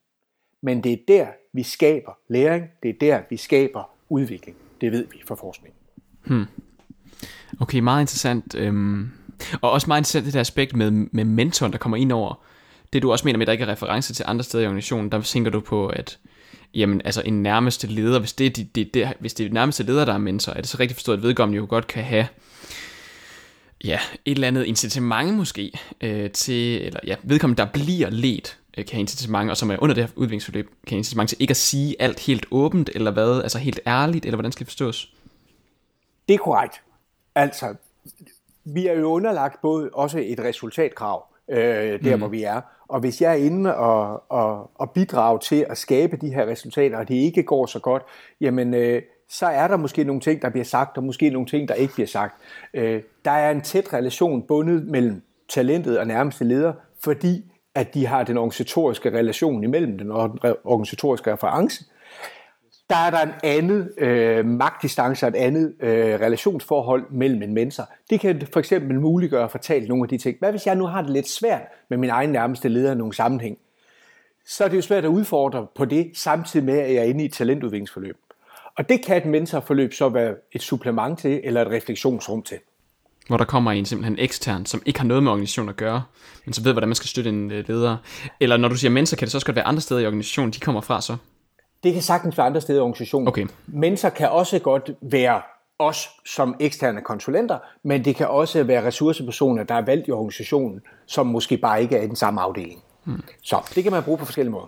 Men 0.62 0.84
det 0.84 0.92
er 0.92 0.98
der, 1.08 1.28
vi 1.54 1.64
skaber 1.64 2.12
læring, 2.30 2.66
det 2.84 2.90
er 2.90 2.94
der, 3.02 3.22
vi 3.30 3.38
skaber 3.38 3.90
udvikling. 4.10 4.58
Det 4.82 4.92
ved 4.92 5.08
vi 5.12 5.18
fra 5.28 5.36
forskning. 5.36 5.74
Hmm. 6.26 6.46
Okay, 7.60 7.80
meget 7.80 8.02
interessant. 8.02 8.56
Øhm, 8.56 9.10
og 9.62 9.72
også 9.72 9.88
meget 9.88 10.00
interessant 10.00 10.26
det 10.26 10.34
der 10.34 10.40
aspekt 10.40 10.76
med, 10.76 10.92
med 10.92 11.24
mentoren, 11.24 11.72
der 11.72 11.78
kommer 11.78 11.98
ind 11.98 12.12
over. 12.12 12.44
Det 12.94 13.02
du 13.02 13.12
også 13.12 13.26
mener 13.26 13.38
med, 13.38 13.44
at 13.44 13.48
der 13.48 13.52
ikke 13.52 13.64
er 13.64 13.72
reference 13.72 14.14
til 14.14 14.26
andre 14.28 14.44
steder 14.44 14.64
i 14.64 14.68
organisationen, 14.68 15.12
der 15.12 15.22
tænker 15.22 15.52
du 15.52 15.60
på, 15.60 15.88
at 15.88 16.20
jamen, 16.74 17.02
altså 17.06 17.22
en 17.26 17.44
nærmeste 17.44 17.88
leder, 17.88 18.20
hvis 18.20 18.34
det, 18.34 18.46
er 18.46 18.50
de, 18.50 18.64
det, 18.64 18.94
de, 18.94 19.14
hvis 19.20 19.34
det 19.34 19.46
er 19.46 19.50
nærmeste 19.50 19.84
leder, 19.84 20.06
der 20.06 20.14
er 20.14 20.18
mentor, 20.18 20.52
er 20.52 20.62
det 20.62 20.70
så 20.70 20.78
rigtigt 20.80 20.96
forstået, 20.96 21.18
at 21.18 21.24
vedkommende 21.24 21.58
jo 21.58 21.66
godt 21.70 21.88
kan 21.88 22.04
have 22.04 22.28
ja, 23.84 24.00
et 24.26 24.32
eller 24.32 24.48
andet 24.48 24.66
incitament 24.66 25.34
måske 25.34 25.80
øh, 26.02 26.32
til, 26.32 26.82
eller 26.82 27.00
ja, 27.08 27.16
vedkommende, 27.24 27.62
der 27.62 27.68
bliver 27.72 28.10
ledt, 28.10 28.58
kan 28.86 28.96
have 28.96 29.00
incitament, 29.00 29.52
og 29.52 29.58
som 29.58 29.72
er 29.72 29.78
under 29.80 29.96
det 29.96 30.04
her 30.04 30.12
udviklingsforløb, 30.16 30.66
kan 30.66 30.76
have 30.90 30.98
incitament 30.98 31.30
til 31.30 31.38
ikke 31.42 31.52
at 31.52 31.58
sige 31.58 31.96
alt 32.00 32.20
helt 32.20 32.46
åbent, 32.52 32.90
eller 32.96 33.12
hvad, 33.12 33.42
altså 33.42 33.58
helt 33.58 33.80
ærligt, 33.88 34.26
eller 34.26 34.36
hvordan 34.36 34.52
skal 34.52 34.66
det 34.66 34.72
forstås? 34.72 35.14
Det 36.28 36.34
er 36.34 36.38
korrekt. 36.38 36.82
Altså, 37.36 37.76
vi 38.66 38.88
er 38.88 38.94
jo 38.94 39.06
underlagt 39.06 39.62
både 39.62 39.90
også 39.94 40.20
et 40.26 40.40
resultatkrav, 40.40 41.26
øh, 41.50 41.58
der 42.04 42.16
mm. 42.16 42.20
hvor 42.22 42.28
vi 42.28 42.44
er. 42.44 42.62
Og 42.88 43.00
hvis 43.00 43.22
jeg 43.22 43.32
er 43.32 43.36
inde 43.36 43.76
og, 43.76 44.32
og, 44.32 44.72
og 44.76 44.92
bidrage 44.92 45.40
til 45.40 45.66
at 45.70 45.78
skabe 45.78 46.18
de 46.18 46.34
her 46.34 46.46
resultater, 46.46 46.98
og 46.98 47.08
det 47.08 47.16
ikke 47.16 47.44
går 47.44 47.66
så 47.66 47.80
godt, 47.80 48.04
jamen 48.42 48.74
øh, 48.74 49.02
så 49.30 49.46
er 49.46 49.68
der 49.68 49.78
måske 49.78 50.04
nogle 50.04 50.22
ting, 50.22 50.42
der 50.42 50.50
bliver 50.50 50.66
sagt, 50.66 50.98
og 50.98 51.04
måske 51.04 51.30
nogle 51.30 51.48
ting, 51.48 51.68
der 51.68 51.74
ikke 51.74 51.94
bliver 51.94 52.08
sagt. 52.08 52.42
Øh, 52.74 53.02
der 53.26 53.32
er 53.32 53.52
en 53.52 53.62
tæt 53.62 53.94
relation 53.94 54.44
bundet 54.48 54.86
mellem 54.86 55.22
talentet 55.50 56.00
og 56.00 56.08
nærmeste 56.08 56.44
leder, 56.44 56.74
fordi 57.04 57.44
at 57.78 57.94
de 57.94 58.06
har 58.06 58.24
den 58.24 58.38
organisatoriske 58.38 59.10
relation 59.10 59.64
imellem 59.64 59.98
den 59.98 60.12
organisatoriske 60.64 61.34
reference, 61.34 61.86
der 62.90 62.96
er 62.96 63.10
der 63.10 63.22
en 63.22 63.32
andet 63.44 63.92
øh, 63.98 64.46
magtdistance 64.46 65.26
og 65.26 65.30
et 65.30 65.36
andet 65.36 65.74
øh, 65.80 66.20
relationsforhold 66.20 67.06
mellem 67.12 67.42
en 67.42 67.54
mentor. 67.54 67.90
Det 68.10 68.20
kan 68.20 68.48
for 68.54 68.60
eksempel 68.60 69.00
muliggøre 69.00 69.44
at 69.44 69.52
fortælle 69.52 69.88
nogle 69.88 70.04
af 70.04 70.10
de 70.10 70.18
ting. 70.18 70.38
Hvad 70.40 70.52
hvis 70.52 70.66
jeg 70.66 70.76
nu 70.76 70.86
har 70.86 71.02
det 71.02 71.12
lidt 71.12 71.30
svært 71.30 71.62
med 71.90 71.98
min 71.98 72.10
egen 72.10 72.30
nærmeste 72.30 72.70
leder 72.70 72.92
i 72.92 72.96
nogle 72.96 73.14
sammenhæng? 73.14 73.58
Så 74.46 74.64
er 74.64 74.68
det 74.68 74.78
jo 74.78 74.82
svært 74.82 75.06
at 75.06 75.10
udfordre 75.10 75.68
på 75.76 75.86
det, 75.86 76.12
samtidig 76.14 76.66
med, 76.66 76.80
at 76.80 76.94
jeg 76.94 77.00
er 77.00 77.04
inde 77.04 77.24
i 77.24 77.26
et 77.26 77.34
talentudviklingsforløb. 77.34 78.18
Og 78.78 78.90
det 78.90 79.06
kan 79.06 79.18
et 79.18 79.26
mentorforløb 79.26 79.94
så 79.94 80.10
være 80.10 80.36
et 80.52 80.62
supplement 80.62 81.20
til, 81.20 81.42
eller 81.44 81.62
et 81.62 81.68
refleksionsrum 81.68 82.42
til. 82.42 82.58
Hvor 83.28 83.38
der 83.38 83.46
kommer 83.46 83.72
en 83.72 83.86
simpelthen 83.86 84.20
ekstern, 84.20 84.66
som 84.66 84.82
ikke 84.86 85.00
har 85.00 85.08
noget 85.08 85.24
med 85.24 85.32
organisationen 85.32 85.70
at 85.70 85.76
gøre, 85.76 86.04
men 86.46 86.54
som 86.54 86.66
ved, 86.66 86.72
hvordan 86.72 86.90
man 86.90 86.96
skal 86.96 87.08
støtte 87.08 87.30
en 87.30 87.52
øh, 87.52 87.68
leder. 87.68 87.98
Eller 88.40 88.58
når 88.58 88.68
du 88.68 88.76
siger 88.76 88.92
mentor, 88.92 89.16
kan 89.16 89.26
det 89.26 89.32
så 89.32 89.38
også 89.38 89.46
godt 89.46 89.56
være 89.56 89.66
andre 89.66 89.82
steder 89.82 90.02
i 90.02 90.06
organisationen, 90.06 90.52
de 90.52 90.60
kommer 90.60 90.82
fra 90.82 91.02
så? 91.02 91.18
Det 91.84 91.94
kan 91.94 92.02
sagtens 92.02 92.38
være 92.38 92.48
andre 92.48 92.62
steder 92.62 92.80
i 92.80 92.82
organisationen. 92.82 93.28
Okay. 93.28 93.48
Mentor 93.68 94.10
kan 94.10 94.30
også 94.30 94.60
godt 94.60 94.92
være 95.02 95.42
os 95.80 96.10
som 96.26 96.56
eksterne 96.60 97.02
konsulenter, 97.02 97.58
men 97.84 98.06
det 98.06 98.16
kan 98.16 98.28
også 98.28 98.64
være 98.64 98.86
ressourcepersoner, 98.86 99.64
der 99.64 99.76
er 99.76 99.86
valgt 99.86 100.08
i 100.08 100.12
organisationen, 100.12 100.82
som 101.06 101.28
måske 101.28 101.58
bare 101.58 101.82
ikke 101.82 101.98
er 101.98 102.02
i 102.02 102.08
den 102.08 102.16
samme 102.16 102.42
afdeling. 102.42 102.84
Hmm. 103.04 103.24
Så 103.44 103.72
det 103.76 103.84
kan 103.84 103.92
man 103.92 104.04
bruge 104.04 104.18
på 104.18 104.26
forskellige 104.26 104.52
måder. 104.52 104.68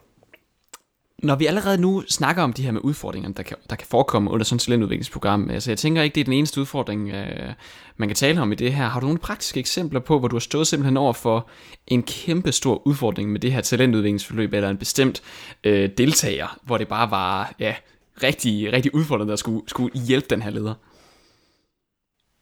Når 1.24 1.36
vi 1.36 1.46
allerede 1.46 1.78
nu 1.82 2.04
snakker 2.10 2.44
om 2.44 2.54
de 2.54 2.64
her 2.64 2.72
med 2.72 2.82
udfordringer, 2.84 3.32
der 3.32 3.44
kan, 3.44 3.58
der 3.70 3.76
kan 3.76 3.88
forekomme 3.88 4.32
under 4.32 4.44
sådan 4.44 4.56
et 4.56 4.62
talentudviklingsprogram, 4.62 5.50
altså 5.50 5.72
jeg 5.72 5.78
tænker 5.78 6.02
ikke, 6.02 6.16
det 6.16 6.22
er 6.22 6.26
den 6.26 6.34
eneste 6.34 6.62
udfordring, 6.62 7.10
øh, 7.10 7.54
man 7.98 8.10
kan 8.10 8.16
tale 8.16 8.42
om 8.42 8.52
i 8.52 8.56
det 8.56 8.74
her. 8.74 8.88
Har 8.88 9.00
du 9.00 9.06
nogle 9.06 9.20
praktiske 9.20 9.60
eksempler 9.60 10.00
på, 10.00 10.20
hvor 10.20 10.28
du 10.28 10.36
har 10.36 10.40
stået 10.40 10.68
simpelthen 10.68 10.98
over 10.98 11.14
for 11.14 11.50
en 11.88 12.04
kæmpe 12.04 12.52
stor 12.52 12.88
udfordring 12.88 13.32
med 13.32 13.40
det 13.40 13.52
her 13.52 13.62
talentudviklingsforløb, 13.62 14.54
eller 14.54 14.70
en 14.70 14.78
bestemt 14.78 15.22
øh, 15.64 15.90
deltager, 15.98 16.60
hvor 16.64 16.78
det 16.78 16.88
bare 16.88 17.12
var 17.12 17.54
ja, 17.60 17.76
rigtig, 18.24 18.74
rigtig 18.74 18.96
udfordrende 18.96 19.34
at 19.34 19.40
skulle, 19.40 19.62
skulle 19.70 20.00
hjælpe 20.00 20.28
den 20.30 20.42
her 20.42 20.50
leder? 20.50 20.74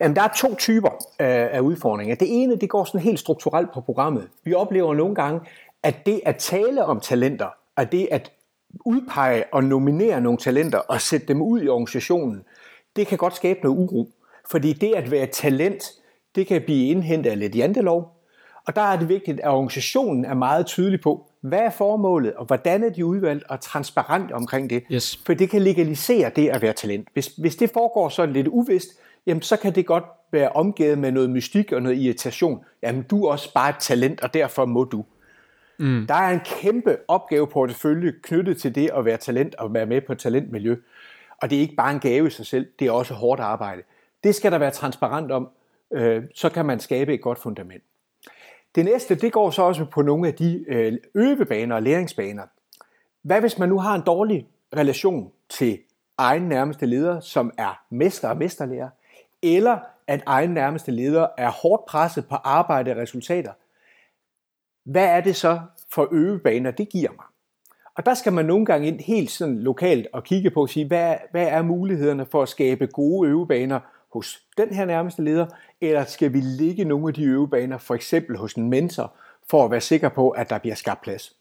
Jamen, 0.01 0.15
der 0.15 0.21
er 0.21 0.29
to 0.37 0.55
typer 0.55 0.89
af, 1.19 1.49
af 1.51 1.59
udfordringer. 1.59 2.15
Det 2.15 2.27
ene, 2.43 2.55
det 2.55 2.69
går 2.69 2.85
sådan 2.85 3.01
helt 3.01 3.19
strukturelt 3.19 3.73
på 3.73 3.81
programmet. 3.81 4.27
Vi 4.43 4.53
oplever 4.53 4.93
nogle 4.93 5.15
gange, 5.15 5.39
at 5.83 6.05
det 6.05 6.21
at 6.25 6.35
tale 6.35 6.85
om 6.85 6.99
talenter, 6.99 7.47
og 7.75 7.91
det 7.91 8.07
at 8.11 8.31
udpege 8.85 9.43
og 9.53 9.63
nominere 9.63 10.21
nogle 10.21 10.37
talenter 10.37 10.77
og 10.77 11.01
sætte 11.01 11.27
dem 11.27 11.41
ud 11.41 11.61
i 11.61 11.67
organisationen, 11.67 12.43
det 12.95 13.07
kan 13.07 13.17
godt 13.17 13.35
skabe 13.35 13.59
noget 13.63 13.77
uro. 13.77 14.09
Fordi 14.51 14.73
det 14.73 14.93
at 14.95 15.11
være 15.11 15.25
talent, 15.25 15.83
det 16.35 16.47
kan 16.47 16.61
blive 16.61 16.89
indhentet 16.89 17.31
af 17.31 17.39
lidt 17.39 17.55
jantelov. 17.55 18.17
Og 18.67 18.75
der 18.75 18.81
er 18.81 18.99
det 18.99 19.09
vigtigt, 19.09 19.39
at 19.39 19.49
organisationen 19.49 20.25
er 20.25 20.33
meget 20.33 20.65
tydelig 20.65 21.01
på, 21.01 21.27
hvad 21.41 21.59
er 21.59 21.69
formålet, 21.69 22.33
og 22.33 22.45
hvordan 22.45 22.83
er 22.83 22.89
de 22.89 23.05
udvalgt, 23.05 23.43
og 23.49 23.61
transparent 23.61 24.31
omkring 24.31 24.69
det. 24.69 24.83
Yes. 24.91 25.19
For 25.25 25.33
det 25.33 25.49
kan 25.49 25.61
legalisere 25.61 26.31
det 26.35 26.49
at 26.49 26.61
være 26.61 26.73
talent. 26.73 27.07
Hvis, 27.13 27.27
hvis 27.27 27.55
det 27.55 27.69
foregår 27.69 28.09
sådan 28.09 28.33
lidt 28.33 28.47
uvist, 28.47 28.89
jamen 29.25 29.41
så 29.41 29.57
kan 29.57 29.75
det 29.75 29.85
godt 29.85 30.03
være 30.31 30.49
omgivet 30.49 30.97
med 30.97 31.11
noget 31.11 31.29
mystik 31.29 31.71
og 31.71 31.81
noget 31.81 31.97
irritation. 31.97 32.59
Jamen 32.83 33.03
du 33.03 33.25
er 33.25 33.31
også 33.31 33.53
bare 33.53 33.69
et 33.69 33.75
talent, 33.79 34.21
og 34.21 34.33
derfor 34.33 34.65
må 34.65 34.83
du. 34.83 35.03
Mm. 35.79 36.05
Der 36.07 36.13
er 36.13 36.29
en 36.29 36.39
kæmpe 36.45 36.97
opgaveportefølje 37.07 38.13
knyttet 38.23 38.57
til 38.57 38.75
det 38.75 38.89
at 38.93 39.05
være 39.05 39.17
talent 39.17 39.55
og 39.55 39.73
være 39.73 39.85
med 39.85 40.01
på 40.01 40.11
et 40.11 40.19
talentmiljø. 40.19 40.75
Og 41.41 41.49
det 41.49 41.55
er 41.55 41.59
ikke 41.59 41.75
bare 41.75 41.91
en 41.91 41.99
gave 41.99 42.27
i 42.27 42.29
sig 42.29 42.45
selv, 42.45 42.67
det 42.79 42.87
er 42.87 42.91
også 42.91 43.13
hårdt 43.13 43.41
arbejde. 43.41 43.81
Det 44.23 44.35
skal 44.35 44.51
der 44.51 44.57
være 44.57 44.71
transparent 44.71 45.31
om, 45.31 45.49
øh, 45.93 46.23
så 46.35 46.49
kan 46.49 46.65
man 46.65 46.79
skabe 46.79 47.13
et 47.13 47.21
godt 47.21 47.39
fundament. 47.39 47.83
Det 48.75 48.85
næste, 48.85 49.15
det 49.15 49.33
går 49.33 49.49
så 49.49 49.61
også 49.61 49.85
på 49.85 50.01
nogle 50.01 50.27
af 50.27 50.33
de 50.33 50.65
øh, 50.67 50.93
øvebaner 51.15 51.75
og 51.75 51.83
læringsbaner. 51.83 52.43
Hvad 53.21 53.41
hvis 53.41 53.57
man 53.57 53.69
nu 53.69 53.79
har 53.79 53.95
en 53.95 54.01
dårlig 54.01 54.47
relation 54.77 55.31
til 55.49 55.79
egen 56.17 56.43
nærmeste 56.43 56.85
leder, 56.85 57.19
som 57.19 57.51
er 57.57 57.83
mester 57.89 58.29
og 58.29 58.37
mesterlærer, 58.37 58.89
eller 59.43 59.79
at 60.07 60.23
egen 60.25 60.49
nærmeste 60.49 60.91
leder 60.91 61.27
er 61.37 61.49
hårdt 61.49 61.85
presset 61.85 62.27
på 62.27 62.35
arbejde 62.35 62.91
og 62.91 62.97
resultater, 62.97 63.51
hvad 64.87 65.05
er 65.05 65.21
det 65.21 65.35
så 65.35 65.59
for 65.93 66.07
øvebaner, 66.11 66.71
det 66.71 66.89
giver 66.89 67.09
mig? 67.11 67.25
Og 67.95 68.05
der 68.05 68.13
skal 68.13 68.33
man 68.33 68.45
nogle 68.45 68.65
gange 68.65 68.87
ind 68.87 68.99
helt 68.99 69.31
sådan 69.31 69.59
lokalt 69.59 70.07
og 70.13 70.23
kigge 70.23 70.49
på 70.49 70.61
og 70.61 70.69
sige, 70.69 70.87
hvad, 70.87 71.15
hvad 71.31 71.47
er 71.47 71.61
mulighederne 71.61 72.25
for 72.25 72.41
at 72.41 72.49
skabe 72.49 72.87
gode 72.87 73.29
øvebaner 73.29 73.79
hos 74.13 74.41
den 74.57 74.73
her 74.73 74.85
nærmeste 74.85 75.23
leder, 75.23 75.45
eller 75.81 76.05
skal 76.05 76.33
vi 76.33 76.39
ligge 76.39 76.83
nogle 76.83 77.07
af 77.07 77.13
de 77.13 77.23
øvebaner, 77.23 77.77
for 77.77 77.95
eksempel 77.95 78.37
hos 78.37 78.53
en 78.53 78.69
mentor, 78.69 79.13
for 79.49 79.65
at 79.65 79.71
være 79.71 79.81
sikker 79.81 80.09
på, 80.09 80.29
at 80.29 80.49
der 80.49 80.57
bliver 80.57 80.75
skabt 80.75 81.01
plads. 81.01 81.35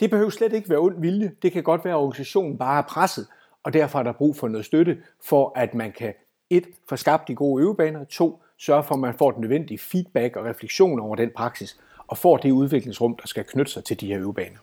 Det 0.00 0.10
behøver 0.10 0.30
slet 0.30 0.52
ikke 0.52 0.70
være 0.70 0.78
ond 0.78 1.00
vilje. 1.00 1.32
Det 1.42 1.52
kan 1.52 1.62
godt 1.62 1.84
være, 1.84 1.94
at 1.94 2.00
organisationen 2.00 2.58
bare 2.58 2.78
er 2.78 2.86
presset, 2.88 3.26
og 3.62 3.72
derfor 3.72 3.98
er 3.98 4.02
der 4.02 4.12
brug 4.12 4.36
for 4.36 4.48
noget 4.48 4.66
støtte, 4.66 4.98
for 5.24 5.52
at 5.56 5.74
man 5.74 5.92
kan 5.92 6.14
et, 6.50 6.64
få 6.88 6.96
skabt 6.96 7.28
de 7.28 7.34
gode 7.34 7.62
øvebaner, 7.62 8.04
to, 8.04 8.42
sørge 8.58 8.82
for, 8.82 8.94
at 8.94 9.00
man 9.00 9.14
får 9.14 9.30
den 9.30 9.40
nødvendige 9.40 9.78
feedback 9.78 10.36
og 10.36 10.44
refleksion 10.44 11.00
over 11.00 11.16
den 11.16 11.30
praksis, 11.36 11.80
og 12.06 12.18
får 12.18 12.36
det 12.36 12.50
udviklingsrum, 12.50 13.16
der 13.16 13.26
skal 13.26 13.44
knytte 13.44 13.72
sig 13.72 13.84
til 13.84 14.00
de 14.00 14.06
her 14.06 14.18
øvebaner. 14.18 14.58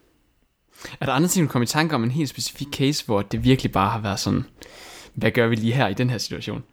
Er 0.99 1.05
der 1.05 1.13
andre 1.13 1.27
ting, 1.27 1.47
du 1.47 1.51
kommer 1.51 1.63
i 1.63 1.67
tanke 1.67 1.95
om 1.95 2.03
en 2.03 2.11
helt 2.11 2.29
specifik 2.29 2.67
case, 2.73 3.05
hvor 3.05 3.21
det 3.21 3.43
virkelig 3.43 3.71
bare 3.71 3.89
har 3.89 3.99
været 3.99 4.19
sådan, 4.19 4.43
hvad 5.13 5.31
gør 5.31 5.47
vi 5.47 5.55
lige 5.55 5.73
her 5.73 5.87
i 5.87 5.93
den 5.93 6.09
her 6.09 6.17
situation? 6.17 6.63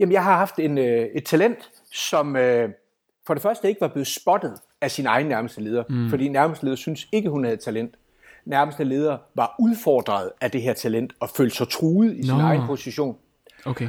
Jamen, 0.00 0.12
jeg 0.12 0.24
har 0.24 0.36
haft 0.36 0.58
en, 0.58 0.78
øh, 0.78 1.06
et 1.14 1.24
talent, 1.24 1.70
som 1.92 2.36
øh, 2.36 2.68
for 3.26 3.34
det 3.34 3.42
første 3.42 3.68
ikke 3.68 3.80
var 3.80 3.88
blevet 3.88 4.06
spottet 4.06 4.54
af 4.80 4.90
sin 4.90 5.06
egen 5.06 5.26
nærmeste 5.26 5.60
leder, 5.60 5.84
mm. 5.88 6.10
fordi 6.10 6.28
nærmeste 6.28 6.64
leder 6.64 6.76
synes 6.76 7.08
ikke, 7.12 7.28
hun 7.28 7.44
havde 7.44 7.56
talent. 7.56 7.94
Nærmeste 8.44 8.84
leder 8.84 9.18
var 9.34 9.54
udfordret 9.58 10.30
af 10.40 10.50
det 10.50 10.62
her 10.62 10.72
talent 10.72 11.12
og 11.20 11.30
følte 11.30 11.56
sig 11.56 11.68
truet 11.68 12.16
i 12.16 12.22
sin 12.22 12.34
Nå. 12.34 12.40
egen 12.40 12.62
position. 12.66 13.16
Okay. 13.66 13.88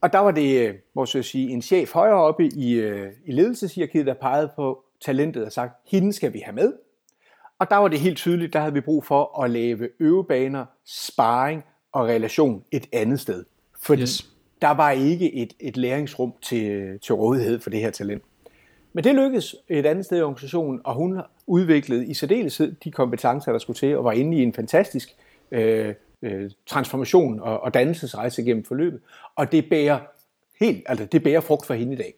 Og 0.00 0.12
der 0.12 0.18
var 0.18 0.30
det, 0.30 0.68
øh, 0.68 0.74
må 0.94 1.06
jeg 1.14 1.24
sige, 1.24 1.50
en 1.50 1.62
chef 1.62 1.92
højere 1.92 2.16
oppe 2.16 2.46
i, 2.46 2.78
i 3.26 3.32
ledelseshierarkiet, 3.32 4.06
der 4.06 4.14
pegede 4.14 4.50
på 4.56 4.84
talentet 5.04 5.44
og 5.44 5.52
sagt, 5.52 5.72
hende 5.86 6.12
skal 6.12 6.32
vi 6.32 6.38
have 6.38 6.54
med. 6.54 6.72
Og 7.58 7.70
der 7.70 7.76
var 7.76 7.88
det 7.88 8.00
helt 8.00 8.16
tydeligt, 8.16 8.52
der 8.52 8.60
havde 8.60 8.72
vi 8.72 8.80
brug 8.80 9.04
for 9.04 9.42
at 9.42 9.50
lave 9.50 9.88
øvebaner, 10.00 10.66
sparring 10.84 11.64
og 11.92 12.06
relation 12.06 12.64
et 12.70 12.88
andet 12.92 13.20
sted. 13.20 13.44
Fordi 13.80 14.02
yes. 14.02 14.30
der 14.62 14.70
var 14.70 14.90
ikke 14.90 15.34
et, 15.34 15.52
et 15.60 15.76
læringsrum 15.76 16.32
til, 16.42 16.98
til 16.98 17.14
rådighed 17.14 17.60
for 17.60 17.70
det 17.70 17.80
her 17.80 17.90
talent. 17.90 18.22
Men 18.92 19.04
det 19.04 19.14
lykkedes 19.14 19.56
et 19.68 19.86
andet 19.86 20.04
sted 20.04 20.18
i 20.18 20.22
organisationen, 20.22 20.80
og 20.84 20.94
hun 20.94 21.20
udviklede 21.46 22.06
i 22.06 22.14
særdeleshed 22.14 22.74
de 22.84 22.90
kompetencer, 22.90 23.52
der 23.52 23.58
skulle 23.58 23.76
til, 23.76 23.96
og 23.96 24.04
var 24.04 24.12
inde 24.12 24.36
i 24.38 24.42
en 24.42 24.52
fantastisk 24.52 25.16
øh, 25.50 25.94
øh, 26.22 26.50
transformation 26.66 27.40
og, 27.40 27.60
og 27.60 27.74
dannelsesrejse 27.74 28.42
gennem 28.42 28.64
forløbet. 28.64 29.00
Og 29.36 29.52
det 29.52 29.68
bærer 29.70 29.98
helt, 30.60 30.82
altså 30.86 31.04
det 31.04 31.22
bærer 31.22 31.40
frugt 31.40 31.66
for 31.66 31.74
hende 31.74 31.92
i 31.92 31.96
dag. 31.96 32.14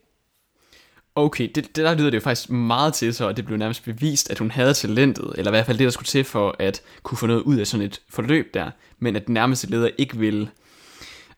Okay, 1.15 1.49
det, 1.55 1.77
det 1.77 1.77
der 1.77 1.95
lyder 1.95 2.11
det 2.11 2.17
jo 2.17 2.23
faktisk 2.23 2.51
meget 2.51 2.95
til 2.95 3.15
så, 3.15 3.29
at 3.29 3.37
det 3.37 3.47
blev 3.47 3.59
nærmest 3.59 3.85
bevist, 3.85 4.31
at 4.31 4.39
hun 4.39 4.51
havde 4.51 4.75
talentet, 4.75 5.33
eller 5.39 5.51
i 5.51 5.55
hvert 5.55 5.67
fald 5.67 5.79
det, 5.79 5.85
der 5.85 5.91
skulle 5.91 6.07
til 6.07 6.25
for 6.25 6.57
at 6.59 6.83
kunne 7.03 7.19
få 7.19 7.27
noget 7.27 7.41
ud 7.41 7.57
af 7.57 7.67
sådan 7.67 7.87
et 7.87 8.01
forløb 8.09 8.55
der, 8.55 8.71
men 8.99 9.17
at 9.17 9.27
den 9.27 9.35
nærmeste 9.35 9.71
leder 9.71 9.91
ikke 9.99 10.17
ville 10.17 10.49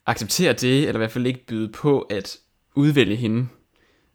acceptere 0.07 0.53
det, 0.53 0.79
eller 0.79 0.95
i 0.95 0.99
hvert 0.99 1.13
fald 1.13 1.27
ikke 1.27 1.47
byde 1.47 1.69
på 1.69 2.01
at 2.01 2.37
udvælge 2.75 3.17
hende. 3.17 3.49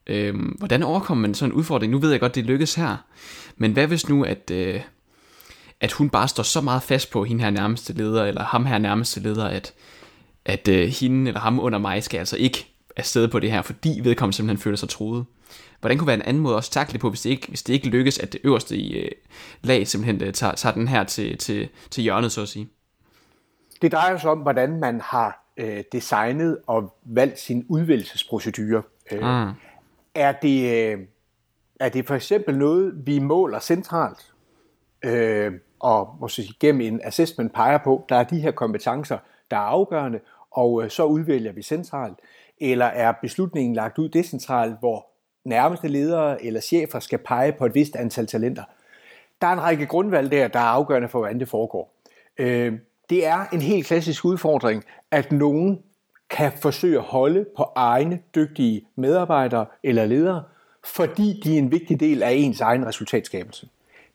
Øhm, 0.08 0.56
hvordan 0.58 0.84
overkommer 0.84 1.22
man 1.22 1.34
sådan 1.34 1.52
en 1.52 1.58
udfordring? 1.58 1.92
Nu 1.92 2.00
ved 2.00 2.12
jeg 2.12 2.20
godt, 2.20 2.36
det 2.36 2.46
lykkes 2.46 2.76
her, 2.76 2.98
men 3.58 3.72
hvad 3.72 3.88
hvis 3.88 4.10
nu, 4.10 4.24
at, 4.24 4.52
øh, 4.52 4.82
at 5.80 5.92
hun 5.92 6.10
bare 6.10 6.28
står 6.28 6.44
så 6.44 6.62
meget 6.62 6.84
fast 6.84 7.12
på 7.12 7.24
hende 7.24 7.44
her 7.44 7.50
nærmeste 7.50 7.94
leder, 7.94 8.26
eller 8.26 8.44
ham 8.44 8.66
her 8.66 8.78
nærmeste 8.78 9.20
leder, 9.20 9.46
at, 9.46 9.74
at 10.46 10.68
øh, 10.68 10.88
hende 10.88 11.28
eller 11.28 11.40
ham 11.40 11.60
under 11.60 11.80
mig 11.80 12.04
skal 12.04 12.18
altså 12.18 12.38
ikke 12.38 12.68
afsted 12.96 13.28
på 13.28 13.40
det 13.40 13.52
her, 13.52 13.62
fordi 13.62 14.00
vedkommende 14.04 14.36
simpelthen 14.36 14.64
føler 14.64 14.78
sig 14.78 14.90
troet. 14.90 15.26
Hvordan 15.80 15.98
kunne 15.98 16.08
være 16.08 16.16
en 16.16 16.22
anden 16.22 16.44
måde 16.44 16.56
også 16.56 16.72
takle 16.72 17.00
på, 17.00 17.10
hvis 17.10 17.22
det 17.22 17.30
ikke, 17.30 17.48
hvis 17.48 17.64
det 17.64 17.74
ikke 17.74 17.88
lykkes, 17.88 18.20
at 18.20 18.34
det 18.34 18.42
øverste 18.44 18.78
i 18.78 18.98
øh, 18.98 19.12
lag 19.62 19.88
simpelthen 19.88 20.24
øh, 20.24 20.34
tager, 20.34 20.56
tager 20.56 20.74
den 20.74 20.88
her 20.88 21.04
til, 21.04 21.38
til, 21.38 21.70
til 21.92 22.04
hjørnet, 22.04 22.32
så 22.32 22.42
at 22.42 22.48
sige? 22.48 22.70
Det 23.82 23.92
drejer 23.92 24.18
sig 24.18 24.32
om, 24.32 24.38
hvordan 24.38 24.80
man 24.80 25.02
har 25.02 25.46
øh, 25.58 25.84
designet 25.92 26.58
og 26.68 26.98
valgt 27.04 27.40
sin 27.40 27.66
udvælgelsesprocedure. 27.70 28.82
Øh, 29.12 29.48
ah. 29.48 29.54
er, 30.16 30.32
det, 30.32 30.92
øh, 30.92 31.00
er 31.80 31.90
det 31.90 32.08
for 32.08 32.16
eksempel 32.16 32.58
noget, 32.58 32.94
vi 33.06 33.20
måler 33.20 33.60
centralt, 33.60 34.34
øh, 35.04 35.54
og 35.80 36.18
måske 36.20 36.44
gennem 36.60 36.82
en 36.82 37.02
assessment 37.04 37.54
peger 37.54 37.78
på, 37.78 38.06
der 38.10 38.16
er 38.16 38.24
de 38.24 38.40
her 38.40 38.52
kompetencer, 38.52 39.18
der 39.52 39.58
er 39.58 39.62
afgørende, 39.62 40.20
og 40.52 40.84
øh, 40.84 40.90
så 40.90 41.04
udvælger 41.04 41.52
vi 41.52 41.62
centralt. 41.62 42.20
Eller 42.62 42.86
er 42.86 43.14
beslutningen 43.22 43.76
lagt 43.76 43.98
ud 43.98 44.10
decentralt, 44.10 44.80
hvor 44.80 45.09
nærmeste 45.50 45.88
ledere 45.88 46.46
eller 46.46 46.62
chefer 46.62 47.00
skal 47.00 47.18
pege 47.18 47.52
på 47.52 47.66
et 47.66 47.76
vist 47.76 47.96
antal 47.96 48.28
talenter. 48.28 48.64
Der 49.42 49.48
er 49.48 49.54
en 49.54 49.62
række 49.62 49.86
grundvalg 49.86 50.32
der, 50.32 50.48
der 50.48 50.60
er 50.60 50.64
afgørende 50.64 51.10
for, 51.10 51.20
hvordan 51.20 51.40
det 51.40 51.50
foregår. 51.50 51.94
Øh, 52.38 52.74
det 53.10 53.26
er 53.26 53.46
en 53.54 53.62
helt 53.62 53.88
klassisk 53.88 54.26
udfordring, 54.26 54.84
at 55.12 55.32
nogen 55.32 55.80
kan 56.30 56.52
forsøge 56.62 56.98
at 56.98 57.04
holde 57.04 57.46
på 57.58 57.66
egne 57.76 58.20
dygtige 58.36 58.86
medarbejdere 58.96 59.66
eller 59.84 60.06
ledere, 60.06 60.44
fordi 60.84 61.42
de 61.44 61.54
er 61.54 61.58
en 61.58 61.72
vigtig 61.72 62.00
del 62.00 62.24
af 62.24 62.32
ens 62.32 62.62
egen 62.62 62.86
resultatskabelse. 62.86 63.68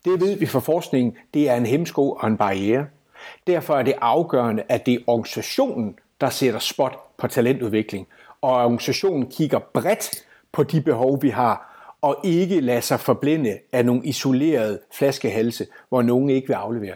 Det 0.05 0.21
ved 0.21 0.39
vi 0.39 0.47
fra 0.47 0.61
forskningen, 0.61 1.17
det 1.35 1.51
er 1.51 1.55
en 1.55 1.67
hemsko 1.67 2.11
og 2.11 2.29
en 2.29 2.37
barriere. 2.37 2.87
Derfor 3.47 3.77
er 3.77 3.83
det 3.83 3.95
afgørende, 4.01 4.63
at 4.69 4.87
det 4.87 4.95
er 4.95 4.99
organisationen, 5.07 5.99
der 6.21 6.31
sætter 6.31 6.61
spot 6.61 6.99
på 7.17 7.29
talentudvikling, 7.29 8.07
og 8.41 8.53
organisationen 8.53 9.31
kigger 9.31 9.59
bredt 9.59 10.25
på 10.55 10.63
de 10.63 10.81
behov, 10.81 11.23
vi 11.23 11.29
har, 11.29 11.71
og 12.01 12.17
ikke 12.25 12.61
lade 12.61 12.83
sig 12.83 13.01
forblinde 13.01 13.59
af 13.73 13.85
nogle 13.85 14.07
isolerede 14.07 14.81
flaskehalse, 14.95 15.67
hvor 15.89 16.03
nogen 16.03 16.31
ikke 16.31 16.49
vil 16.49 16.55
aflevere. 16.55 16.95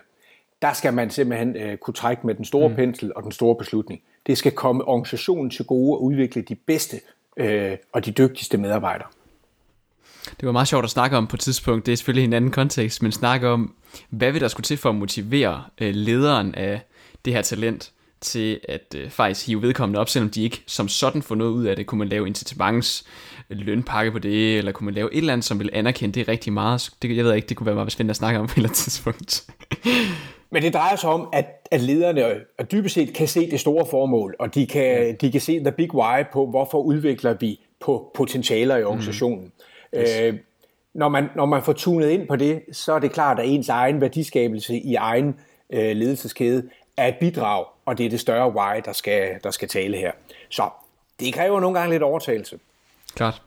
Der 0.63 0.73
skal 0.73 0.95
man 0.95 1.11
simpelthen 1.11 1.57
øh, 1.57 1.77
kunne 1.77 1.95
trække 1.95 2.27
med 2.27 2.35
den 2.35 2.45
store 2.45 2.69
mm. 2.69 2.75
pensel 2.75 3.13
og 3.17 3.23
den 3.23 3.33
store 3.33 3.57
beslutning. 3.57 4.01
Det 4.27 4.39
skal 4.39 4.53
komme 4.53 4.85
organisationen 4.85 5.51
til 5.51 5.65
gode 5.65 5.97
og 5.97 6.03
udvikle 6.03 6.43
de 6.43 6.55
bedste 6.55 7.01
øh, 7.37 7.77
og 7.93 8.05
de 8.05 8.11
dygtigste 8.11 8.59
medarbejdere. 8.59 9.09
Det 10.41 10.47
var 10.47 10.53
meget 10.53 10.69
sjovt 10.69 10.85
at 10.85 10.91
snakke 10.91 11.17
om 11.17 11.27
på 11.27 11.37
et 11.37 11.41
tidspunkt, 11.41 11.87
det 11.87 11.93
er 11.93 11.97
selvfølgelig 11.97 12.25
en 12.25 12.33
anden 12.33 12.51
kontekst, 12.51 13.03
men 13.03 13.13
snakke 13.13 13.49
om, 13.49 13.75
hvad 14.11 14.33
vil 14.33 14.41
der 14.41 14.49
skulle 14.49 14.65
til 14.65 14.77
for 14.77 14.89
at 14.89 14.95
motivere 14.95 15.65
øh, 15.81 15.95
lederen 15.95 16.55
af 16.55 16.81
det 17.25 17.33
her 17.33 17.43
talent 17.43 17.93
til 18.21 18.61
at 18.69 18.95
øh, 18.97 19.11
faktisk 19.11 19.47
hive 19.47 19.63
vedkommende 19.63 20.01
op, 20.01 20.09
selvom 20.09 20.31
de 20.31 20.43
ikke 20.43 20.63
som 20.67 20.89
sådan 20.89 21.23
får 21.23 21.35
noget 21.35 21.51
ud 21.51 21.65
af 21.65 21.77
det. 21.77 21.87
Kunne 21.87 21.99
man 21.99 22.09
lave 22.09 22.27
incitaments 22.27 23.05
lønpakke 23.49 24.13
på 24.13 24.19
det, 24.19 24.59
eller 24.59 24.73
kunne 24.73 24.85
man 24.85 24.95
lave 24.95 25.13
et 25.13 25.19
eller 25.19 25.33
andet, 25.33 25.45
som 25.45 25.59
vil 25.59 25.71
anerkende 25.73 26.21
det 26.21 26.29
rigtig 26.29 26.53
meget. 26.53 26.91
Det, 27.03 27.17
jeg 27.17 27.25
ved 27.25 27.35
ikke, 27.35 27.49
det 27.49 27.57
kunne 27.57 27.67
være 27.67 27.75
meget 27.75 27.93
spændende 27.93 28.13
at 28.13 28.17
snakke 28.17 28.41
om 28.41 28.47
på 28.47 28.53
et 28.53 28.57
eller 28.57 28.69
andet 28.69 28.79
tidspunkt. 28.79 29.47
Men 30.53 30.63
det 30.63 30.75
drejer 30.75 30.97
sig 30.97 31.11
om, 31.11 31.29
at, 31.33 31.69
at 31.71 31.81
lederne 31.81 32.25
og 32.59 32.73
dybest 32.73 32.95
set 32.95 33.15
kan 33.15 33.29
se 33.29 33.51
det 33.51 33.61
store 33.61 33.87
formål, 33.91 34.37
og 34.39 34.55
de 34.55 34.67
kan, 34.67 35.17
de 35.21 35.33
kan 35.33 35.41
se 35.41 35.59
the 35.59 35.73
big 35.73 35.95
why 35.95 36.23
på, 36.33 36.47
hvorfor 36.47 36.79
udvikler 36.79 37.35
vi 37.41 37.61
på 37.81 38.11
potentialer 38.15 38.77
i 38.77 38.85
organisationen. 38.85 39.53
Mm. 39.93 39.99
Yes. 39.99 40.21
Øh, 40.21 40.35
når, 40.95 41.09
man, 41.09 41.29
når 41.37 41.47
man 41.47 41.63
får 41.63 41.73
tunet 41.73 42.09
ind 42.09 42.29
på 42.29 42.37
det, 42.37 42.61
så 42.73 42.93
er 42.93 42.99
det 42.99 43.13
klart, 43.13 43.39
at 43.39 43.49
ens 43.49 43.69
egen 43.69 44.01
værdiskabelse 44.01 44.77
i 44.77 44.95
egen 44.95 45.35
øh, 45.73 45.97
ledelseskæde 45.97 46.69
er 46.97 47.09
et 47.09 47.17
bidrag, 47.21 47.65
og 47.89 47.99
det 47.99 48.07
er 48.07 48.11
det 48.11 48.21
større 48.21 48.53
why, 48.53 48.81
der 48.85 48.93
skal, 48.93 49.39
der 49.45 49.51
skal 49.51 49.69
tale 49.69 49.97
her. 49.97 50.13
Så 50.49 50.71
det 51.21 51.35
kræver 51.35 51.61
nogle 51.61 51.79
gange 51.79 51.95
lidt 51.95 52.03
overtagelse. 52.03 52.59
Klart. 53.15 53.43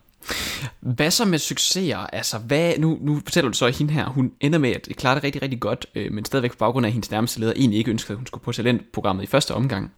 Hvad 0.79 1.11
så 1.11 1.25
med 1.25 1.39
succeser? 1.39 1.97
Altså, 1.97 2.37
hvad, 2.37 2.77
nu, 2.77 2.97
nu 3.01 3.19
fortæller 3.25 3.49
du 3.49 3.57
så, 3.57 3.65
at 3.65 3.77
hende 3.77 3.93
her, 3.93 4.05
hun 4.05 4.33
ender 4.39 4.59
med 4.59 4.71
at 4.71 4.87
klare 4.97 5.15
det 5.15 5.23
rigtig, 5.23 5.41
rigtig 5.41 5.59
godt, 5.59 5.85
øh, 5.95 6.11
men 6.11 6.25
stadigvæk 6.25 6.51
på 6.51 6.57
baggrund 6.57 6.85
af, 6.85 6.89
at 6.89 6.93
hendes 6.93 7.11
nærmeste 7.11 7.39
leder 7.39 7.53
egentlig 7.55 7.77
ikke 7.79 7.91
ønskede, 7.91 8.13
at 8.13 8.17
hun 8.17 8.25
skulle 8.25 8.43
på 8.43 8.51
talentprogrammet 8.51 9.23
i 9.23 9.27
første 9.27 9.53
omgang. 9.53 9.91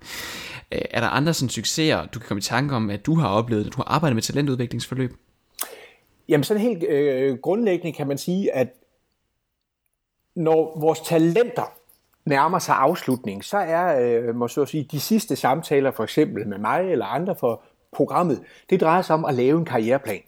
Øh, 0.72 0.82
er 0.92 1.00
der 1.00 1.08
andre 1.08 1.34
sådan, 1.34 1.50
succeser, 1.50 2.06
du 2.06 2.20
kan 2.20 2.28
komme 2.28 2.40
i 2.40 2.42
tanke 2.42 2.76
om, 2.76 2.90
at 2.90 3.06
du 3.06 3.16
har 3.16 3.28
oplevet, 3.28 3.66
at 3.66 3.74
du 3.74 3.78
har 3.78 3.84
arbejdet 3.84 4.16
med 4.16 4.24
talentudviklingsforløb? 4.24 5.16
Jamen 6.30 6.44
sådan 6.44 6.62
helt 6.62 6.84
øh, 6.84 7.38
grundlæggende 7.38 7.98
kan 7.98 8.08
man 8.08 8.18
sige, 8.18 8.56
at 8.56 8.68
når 10.36 10.80
vores 10.80 11.00
talenter 11.00 11.74
nærmer 12.26 12.60
sig 12.60 12.76
afslutning, 12.76 13.44
så 13.44 13.58
er 13.58 14.00
øh, 14.00 14.36
må 14.36 14.48
så 14.48 14.66
sige, 14.66 14.88
de 14.92 15.00
sidste 15.00 15.36
samtaler, 15.36 15.92
for 15.92 16.04
eksempel 16.04 16.48
med 16.48 16.58
mig 16.58 16.92
eller 16.92 17.06
andre 17.06 17.36
for 17.36 17.64
programmet, 17.92 18.44
det 18.70 18.82
drejer 18.82 19.02
sig 19.02 19.14
om 19.14 19.26
at 19.26 19.34
lave 19.34 19.60
en 19.60 19.66
karriereplan. 19.66 20.22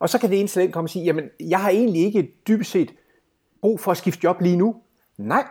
Og 0.00 0.08
så 0.08 0.18
kan 0.18 0.30
det 0.30 0.38
ene 0.38 0.48
talent 0.48 0.72
komme 0.72 0.86
og 0.86 0.90
sige, 0.90 1.04
jamen 1.04 1.24
jeg 1.40 1.60
har 1.60 1.70
egentlig 1.70 2.02
ikke 2.02 2.32
dybest 2.48 2.70
set 2.70 2.94
brug 3.60 3.80
for 3.80 3.90
at 3.90 3.96
skifte 3.96 4.20
job 4.24 4.40
lige 4.40 4.56
nu. 4.56 4.76
Nej, 5.18 5.44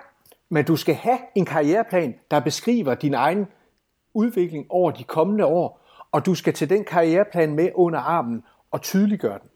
men 0.50 0.66
du 0.66 0.76
skal 0.76 0.96
have 0.96 1.18
en 1.36 1.46
karriereplan, 1.46 2.16
der 2.32 2.40
beskriver 2.40 2.96
din 2.96 3.14
egen 3.14 3.46
udvikling 4.14 4.66
over 4.70 4.92
de 4.92 5.04
kommende 5.04 5.46
år, 5.46 5.86
og 6.12 6.26
du 6.26 6.36
skal 6.36 6.54
til 6.54 6.70
den 6.70 6.84
karriereplan 6.84 7.56
med 7.56 7.70
under 7.76 8.00
armen 8.00 8.44
og 8.72 8.82
tydeliggøre 8.82 9.40
den. 9.40 9.50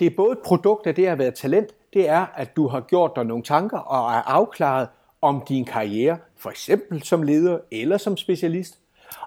Det 0.00 0.06
er 0.06 0.16
både 0.16 0.32
et 0.32 0.38
produkt 0.44 0.86
af 0.86 0.94
det 0.94 1.06
at 1.06 1.18
være 1.18 1.30
talent, 1.30 1.68
det 1.92 2.08
er, 2.08 2.26
at 2.34 2.56
du 2.56 2.68
har 2.68 2.80
gjort 2.80 3.12
dig 3.16 3.24
nogle 3.24 3.42
tanker 3.42 3.78
og 3.78 4.12
er 4.12 4.22
afklaret 4.22 4.88
om 5.22 5.44
din 5.48 5.64
karriere, 5.64 6.18
for 6.36 6.50
eksempel 6.50 7.02
som 7.02 7.22
leder 7.22 7.58
eller 7.70 7.98
som 7.98 8.16
specialist, 8.16 8.78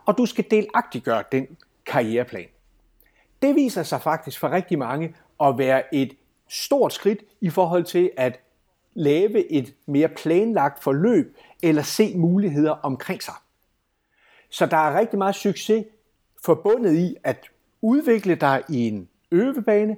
og 0.06 0.18
du 0.18 0.26
skal 0.26 0.46
delagtiggøre 0.52 1.24
den 1.32 1.48
karriereplan. 1.86 2.48
Det 3.42 3.56
viser 3.56 3.84
sig 3.84 4.02
faktisk 4.02 4.40
for 4.40 4.52
rigtig 4.52 4.80
mange 4.80 5.16
at 5.44 5.58
være 5.58 5.96
et 5.96 6.14
stort 6.50 6.94
skridt 6.94 7.20
i 7.42 7.50
forhold 7.50 7.84
til 7.84 8.12
at 8.18 8.40
lave 8.94 9.52
et 9.52 9.74
mere 9.86 10.08
planlagt 10.08 10.84
forløb 10.84 11.38
eller 11.64 11.82
se 11.82 12.18
muligheder 12.18 12.72
omkring 12.72 13.24
sig. 13.24 13.34
Så 14.50 14.66
der 14.66 14.78
er 14.78 15.00
rigtig 15.00 15.18
meget 15.18 15.36
succes 15.36 15.86
forbundet 16.46 16.96
i 16.96 17.16
at 17.24 17.46
udvikle 17.82 18.36
dig 18.36 18.64
i 18.70 18.88
en 18.88 19.10
øvebane, 19.32 19.98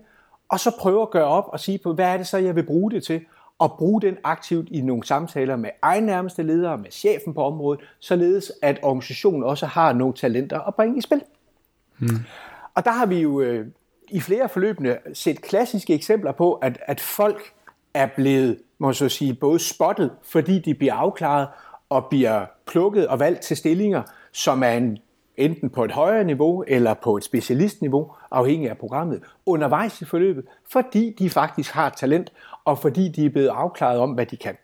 og 0.50 0.60
så 0.60 0.72
prøve 0.80 1.02
at 1.02 1.10
gøre 1.10 1.26
op 1.26 1.48
og 1.48 1.60
sige 1.60 1.78
på, 1.78 1.94
hvad 1.94 2.06
er 2.06 2.18
det 2.18 2.28
så, 2.28 2.38
jeg 2.38 2.56
vil 2.56 2.66
bruge 2.66 2.92
det 2.92 3.04
til, 3.04 3.26
og 3.60 3.76
bruge 3.78 4.02
den 4.02 4.18
aktivt 4.24 4.70
i 4.70 4.82
nogle 4.82 5.04
samtaler 5.04 5.56
med 5.56 5.70
egen 5.82 6.04
nærmeste 6.04 6.44
ledere, 6.44 6.78
med 6.78 6.92
chefen 6.92 7.34
på 7.34 7.44
området, 7.44 7.82
således 8.00 8.52
at 8.62 8.80
organisationen 8.82 9.44
også 9.44 9.66
har 9.66 9.94
nogle 9.94 10.14
talenter 10.14 10.60
at 10.60 10.76
bringe 10.76 10.98
i 10.98 11.02
spil. 11.02 11.22
Hmm. 11.98 12.20
Og 12.76 12.86
der 12.86 12.92
har 12.92 13.06
vi 13.06 13.22
jo 13.22 13.42
øh, 13.42 13.68
i 14.10 14.20
flere 14.20 14.50
forløbende 14.50 14.98
set 15.14 15.42
klassiske 15.42 15.94
eksempler 15.94 16.32
på, 16.32 16.54
at, 16.54 16.78
at 16.82 17.00
folk 17.00 17.54
er 17.94 18.08
blevet, 18.16 18.60
må 18.78 18.94
så 18.94 19.10
sige, 19.10 19.34
både 19.34 19.60
spottet, 19.60 20.12
fordi 20.24 20.60
de 20.60 20.74
bliver 20.74 20.94
afklaret 20.94 21.48
og 21.90 22.06
bliver 22.06 22.46
plukket 22.68 23.08
og 23.08 23.20
valgt 23.20 23.42
til 23.42 23.58
stillinger, 23.58 24.04
som 24.32 24.64
er 24.64 24.72
en, 24.72 24.98
enten 25.38 25.70
på 25.70 25.84
et 25.84 25.92
højere 25.92 26.24
niveau 26.24 26.64
eller 26.68 26.94
på 26.94 27.18
et 27.18 27.24
specialistniveau, 27.24 28.12
afhængig 28.32 28.70
af 28.70 28.78
programmet, 28.78 29.24
undervejs 29.46 30.02
i 30.02 30.06
forløbet, 30.06 30.46
fordi 30.72 31.16
de 31.20 31.30
faktisk 31.30 31.72
har 31.72 31.90
talent, 31.90 32.32
og 32.66 32.80
fordi 32.80 33.10
de 33.10 33.26
er 33.26 33.30
blevet 33.30 33.48
afklaret 33.48 34.00
om, 34.00 34.12
hvad 34.12 34.26
de 34.26 34.38
kan. 34.38 34.58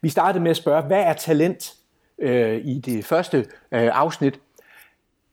Vi 0.00 0.08
startede 0.08 0.42
med 0.42 0.50
at 0.50 0.56
spørge, 0.56 0.82
hvad 0.82 1.02
er 1.02 1.12
talent 1.12 1.74
øh, 2.18 2.60
i 2.64 2.78
det 2.78 3.04
første 3.04 3.38
øh, 3.38 3.44
afsnit? 3.70 4.40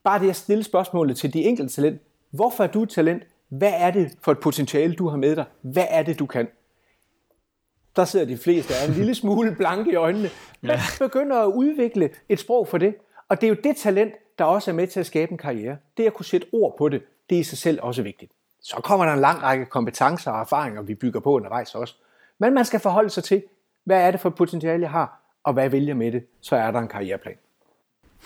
Bare 0.04 0.20
det 0.20 0.30
at 0.30 0.36
stille 0.36 0.64
spørgsmålet 0.64 1.18
til 1.18 1.34
de 1.34 1.44
enkelte 1.44 1.74
talent. 1.74 2.02
Hvorfor 2.32 2.64
er 2.64 2.68
du 2.68 2.86
talent? 2.86 3.24
Hvad 3.50 3.74
er 3.76 3.92
det 3.92 4.18
for 4.22 4.32
et 4.32 4.40
potentiale, 4.40 4.94
du 4.94 5.08
har 5.08 5.18
med 5.18 5.36
dig? 5.36 5.46
Hvad 5.62 5.86
er 5.90 6.04
det, 6.04 6.20
du 6.20 6.26
kan? 6.26 6.48
Der 7.96 8.06
sidder 8.06 8.26
de 8.26 8.38
fleste 8.38 8.74
af 8.76 8.88
en 8.88 8.94
lille 8.94 9.16
smule 9.16 9.56
blanke 9.56 9.92
i 9.92 9.96
øjnene. 9.96 10.30
Ja. 10.64 10.80
begynder 11.00 11.38
at 11.38 11.48
udvikle 11.48 12.10
et 12.30 12.40
sprog 12.40 12.68
for 12.68 12.78
det. 12.78 12.96
Og 13.30 13.42
det 13.42 13.48
er 13.48 13.50
jo 13.50 13.58
det 13.64 13.78
talent, 13.78 14.14
der 14.40 14.44
også 14.44 14.72
er 14.72 14.76
med 14.76 14.88
til 14.88 15.00
at 15.00 15.06
skabe 15.06 15.32
en 15.32 15.38
karriere. 15.38 15.78
Det 15.98 16.06
at 16.06 16.14
kunne 16.14 16.26
sætte 16.26 16.48
ord 16.52 16.76
på 16.78 16.90
det, 16.90 17.02
det 17.30 17.36
er 17.36 17.40
i 17.40 17.44
sig 17.44 17.58
selv 17.58 17.80
også 17.82 18.02
vigtigt. 18.02 18.32
Så 18.62 18.76
kommer 18.76 19.06
der 19.06 19.14
en 19.14 19.20
lang 19.20 19.44
række 19.44 19.66
kompetencer 19.66 20.32
og 20.32 20.42
erfaringer, 20.42 20.82
vi 20.82 20.96
bygger 20.96 21.20
på 21.20 21.32
undervejs 21.32 21.76
også. 21.76 21.96
Men 22.40 22.54
man 22.54 22.66
skal 22.66 22.80
forholde 22.80 23.10
sig 23.10 23.24
til, 23.24 23.44
hvad 23.84 24.02
er 24.02 24.12
det 24.12 24.20
for 24.20 24.30
potentiale, 24.30 24.82
jeg 24.82 24.92
har, 24.92 25.22
og 25.44 25.54
hvad 25.54 25.70
vælger 25.70 25.94
med 25.94 26.12
det, 26.12 26.24
så 26.42 26.56
er 26.56 26.72
der 26.72 26.80
en 26.80 26.88
karriereplan. 26.88 27.36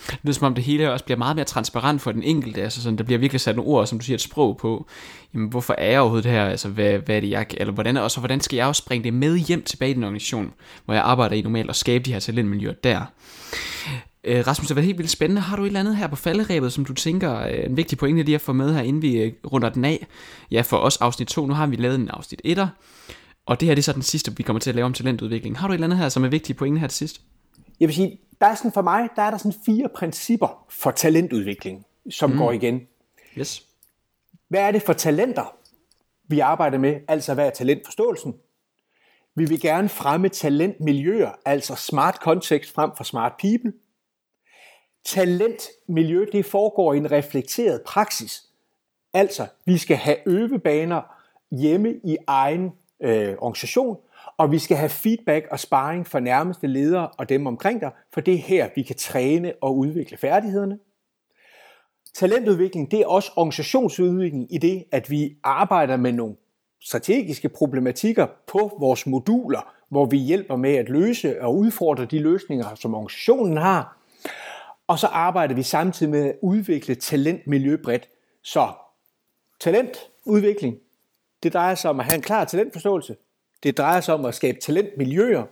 Det 0.06 0.18
lyder 0.22 0.34
som 0.34 0.46
om 0.46 0.54
det 0.54 0.64
hele 0.64 0.92
også 0.92 1.04
bliver 1.04 1.18
meget 1.18 1.36
mere 1.36 1.44
transparent 1.44 2.02
for 2.02 2.12
den 2.12 2.22
enkelte, 2.22 2.62
altså 2.62 2.82
sådan, 2.82 2.98
der 2.98 3.04
bliver 3.04 3.18
virkelig 3.18 3.40
sat 3.40 3.56
nogle 3.56 3.70
ord, 3.70 3.86
som 3.86 3.98
du 3.98 4.04
siger, 4.04 4.14
et 4.14 4.20
sprog 4.20 4.56
på, 4.56 4.86
jamen 5.34 5.48
hvorfor 5.48 5.74
er 5.78 5.90
jeg 5.90 6.00
overhovedet 6.00 6.30
her, 6.30 6.44
altså 6.44 6.68
hvad, 6.68 6.98
hvad 6.98 7.16
er 7.16 7.20
det 7.20 7.30
jeg, 7.30 7.46
eller 7.56 7.72
hvordan, 7.72 7.96
og 7.96 8.10
så 8.10 8.20
hvordan 8.20 8.40
skal 8.40 8.56
jeg 8.56 8.66
også 8.66 8.86
bringe 8.86 9.04
det 9.04 9.14
med 9.14 9.38
hjem 9.38 9.62
tilbage 9.62 9.90
i 9.90 9.94
den 9.94 10.04
organisation, 10.04 10.52
hvor 10.84 10.94
jeg 10.94 11.02
arbejder 11.02 11.36
i 11.36 11.42
normalt, 11.42 11.68
og 11.68 11.76
skabe 11.76 12.04
de 12.04 12.12
her 12.12 12.20
talentmiljøer 12.20 12.72
der. 12.72 13.00
Øh, 14.24 14.46
Rasmus, 14.46 14.66
det 14.66 14.70
har 14.70 14.74
været 14.74 14.86
helt 14.86 14.98
vildt 14.98 15.10
spændende. 15.10 15.42
Har 15.42 15.56
du 15.56 15.62
et 15.62 15.66
eller 15.66 15.80
andet 15.80 15.96
her 15.96 16.06
på 16.06 16.16
falderæbet, 16.16 16.72
som 16.72 16.84
du 16.84 16.94
tænker 16.94 17.30
er 17.30 17.66
en 17.66 17.76
vigtig 17.76 17.98
pointe 17.98 18.22
lige 18.22 18.34
at 18.34 18.40
få 18.40 18.52
med 18.52 18.74
her, 18.74 18.82
inden 18.82 19.02
vi 19.02 19.16
øh, 19.16 19.32
runder 19.52 19.68
den 19.68 19.84
af? 19.84 20.06
Ja, 20.50 20.60
for 20.60 20.76
os 20.76 20.96
afsnit 20.96 21.28
2, 21.28 21.46
nu 21.46 21.54
har 21.54 21.66
vi 21.66 21.76
lavet 21.76 21.94
en 21.94 22.08
afsnit 22.08 22.40
1'er, 22.46 22.66
og 23.46 23.60
det 23.60 23.68
her 23.68 23.74
det 23.74 23.80
er 23.80 23.84
så 23.84 23.92
den 23.92 24.02
sidste, 24.02 24.36
vi 24.36 24.42
kommer 24.42 24.60
til 24.60 24.70
at 24.70 24.76
lave 24.76 24.84
om 24.86 24.92
talentudvikling. 24.92 25.58
Har 25.58 25.66
du 25.66 25.72
et 25.72 25.76
eller 25.76 25.86
andet 25.86 25.98
her, 25.98 26.08
som 26.08 26.24
er 26.24 26.28
vigtige 26.28 26.56
pointe 26.56 26.80
her 26.80 26.86
til 26.86 26.96
sidst? 26.96 27.20
Jeg 27.80 27.88
vil 27.88 27.94
sige, 27.94 28.20
der 28.40 28.46
er 28.46 28.54
sådan 28.54 28.72
for 28.72 28.82
mig, 28.82 29.08
der 29.16 29.22
er 29.22 29.30
der 29.30 29.38
sådan 29.38 29.58
fire 29.66 29.88
principper 29.96 30.66
for 30.70 30.90
talentudvikling, 30.90 31.84
som 32.10 32.30
mm. 32.30 32.38
går 32.38 32.52
igen. 32.52 32.80
Yes. 33.38 33.62
Hvad 34.48 34.60
er 34.60 34.70
det 34.70 34.82
for 34.82 34.92
talenter, 34.92 35.56
vi 36.28 36.40
arbejder 36.40 36.78
med? 36.78 36.96
Altså, 37.08 37.34
hvad 37.34 37.46
er 37.46 37.50
talentforståelsen? 37.50 38.34
Vi 39.36 39.44
vil 39.44 39.60
gerne 39.60 39.88
fremme 39.88 40.28
talentmiljøer, 40.28 41.30
altså 41.44 41.74
smart 41.74 42.14
context 42.14 42.74
frem 42.74 42.90
for 42.96 43.04
smart 43.04 43.32
people. 43.40 43.72
Talentmiljø, 45.04 46.26
det 46.32 46.46
foregår 46.46 46.94
i 46.94 46.96
en 46.96 47.10
reflekteret 47.10 47.82
praksis. 47.86 48.42
Altså, 49.14 49.46
vi 49.64 49.78
skal 49.78 49.96
have 49.96 50.16
øvebaner 50.26 51.02
hjemme 51.50 51.94
i 52.04 52.16
egen 52.26 52.72
øh, 53.00 53.34
organisation, 53.38 53.96
og 54.36 54.52
vi 54.52 54.58
skal 54.58 54.76
have 54.76 54.88
feedback 54.88 55.46
og 55.50 55.60
sparring 55.60 56.06
fra 56.06 56.20
nærmeste 56.20 56.66
ledere 56.66 57.08
og 57.08 57.28
dem 57.28 57.46
omkring 57.46 57.80
dig, 57.80 57.90
for 58.12 58.20
det 58.20 58.34
er 58.34 58.38
her, 58.38 58.68
vi 58.76 58.82
kan 58.82 58.96
træne 58.96 59.52
og 59.60 59.78
udvikle 59.78 60.16
færdighederne. 60.16 60.78
Talentudvikling, 62.14 62.90
det 62.90 63.00
er 63.00 63.06
også 63.06 63.32
organisationsudvikling 63.36 64.54
i 64.54 64.58
det, 64.58 64.84
at 64.92 65.10
vi 65.10 65.36
arbejder 65.42 65.96
med 65.96 66.12
nogle 66.12 66.36
strategiske 66.80 67.48
problematikker 67.48 68.26
på 68.46 68.76
vores 68.80 69.06
moduler, 69.06 69.74
hvor 69.88 70.06
vi 70.06 70.16
hjælper 70.16 70.56
med 70.56 70.74
at 70.74 70.88
løse 70.88 71.42
og 71.42 71.56
udfordre 71.56 72.04
de 72.04 72.18
løsninger, 72.18 72.74
som 72.74 72.94
organisationen 72.94 73.56
har. 73.56 73.98
Og 74.86 74.98
så 74.98 75.06
arbejder 75.06 75.54
vi 75.54 75.62
samtidig 75.62 76.10
med 76.10 76.24
at 76.24 76.34
udvikle 76.42 76.94
talentmiljø 76.94 77.76
bredt. 77.76 78.08
Så 78.42 78.72
talentudvikling, 79.60 80.76
det 81.42 81.52
drejer 81.52 81.74
sig 81.74 81.90
om 81.90 82.00
at 82.00 82.06
have 82.06 82.14
en 82.14 82.22
klar 82.22 82.44
talentforståelse, 82.44 83.16
det 83.62 83.78
drejer 83.78 84.00
sig 84.00 84.14
om 84.14 84.24
at 84.24 84.34
skabe 84.34 84.58
talentmiljøer. 84.60 85.44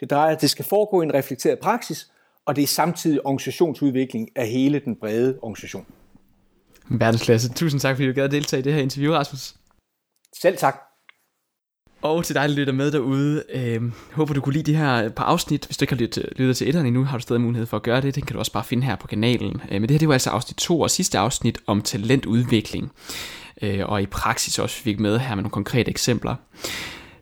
Det 0.00 0.10
drejer 0.10 0.34
at 0.34 0.40
det 0.40 0.50
skal 0.50 0.64
foregå 0.64 1.02
i 1.02 1.04
en 1.04 1.14
reflekteret 1.14 1.58
praksis, 1.58 2.10
og 2.44 2.56
det 2.56 2.62
er 2.62 2.66
samtidig 2.66 3.26
organisationsudvikling 3.26 4.28
af 4.36 4.48
hele 4.48 4.78
den 4.78 4.96
brede 4.96 5.38
organisation. 5.42 5.86
Verdensklasse. 6.88 7.52
Tusind 7.52 7.80
tak, 7.80 7.96
fordi 7.96 8.08
du 8.08 8.12
gad 8.12 8.28
deltage 8.28 8.60
i 8.60 8.62
det 8.62 8.72
her 8.72 8.82
interview, 8.82 9.12
Rasmus. 9.12 9.54
Selv 10.42 10.56
tak. 10.56 10.85
Og 12.06 12.24
til 12.24 12.34
dig, 12.34 12.48
der 12.48 12.54
lytter 12.54 12.72
med 12.72 12.90
derude, 12.90 13.42
øh, 13.54 13.82
håber 14.12 14.34
du 14.34 14.40
kunne 14.40 14.52
lide 14.52 14.72
de 14.72 14.76
her 14.76 15.08
par 15.08 15.24
afsnit. 15.24 15.66
Hvis 15.66 15.76
du 15.76 15.82
ikke 15.82 15.94
har 15.94 16.00
lyttet, 16.00 16.28
lyttet 16.36 16.56
til 16.56 16.68
etteren 16.68 16.86
endnu, 16.86 17.04
har 17.04 17.18
du 17.18 17.22
stadig 17.22 17.40
mulighed 17.40 17.66
for 17.66 17.76
at 17.76 17.82
gøre 17.82 18.00
det. 18.00 18.14
Det 18.14 18.26
kan 18.26 18.34
du 18.34 18.38
også 18.38 18.52
bare 18.52 18.64
finde 18.64 18.82
her 18.82 18.96
på 18.96 19.06
kanalen. 19.06 19.60
Øh, 19.70 19.80
men 19.80 19.82
det 19.82 19.90
her 19.90 19.98
det 19.98 20.08
var 20.08 20.14
altså 20.14 20.30
afsnit 20.30 20.56
2 20.56 20.80
og 20.80 20.90
sidste 20.90 21.18
afsnit 21.18 21.58
om 21.66 21.82
talentudvikling. 21.82 22.92
Øh, 23.62 23.80
og 23.84 24.02
i 24.02 24.06
praksis 24.06 24.58
også 24.58 24.76
fik 24.76 25.00
med 25.00 25.18
her 25.18 25.34
med 25.34 25.42
nogle 25.42 25.50
konkrete 25.50 25.90
eksempler. 25.90 26.34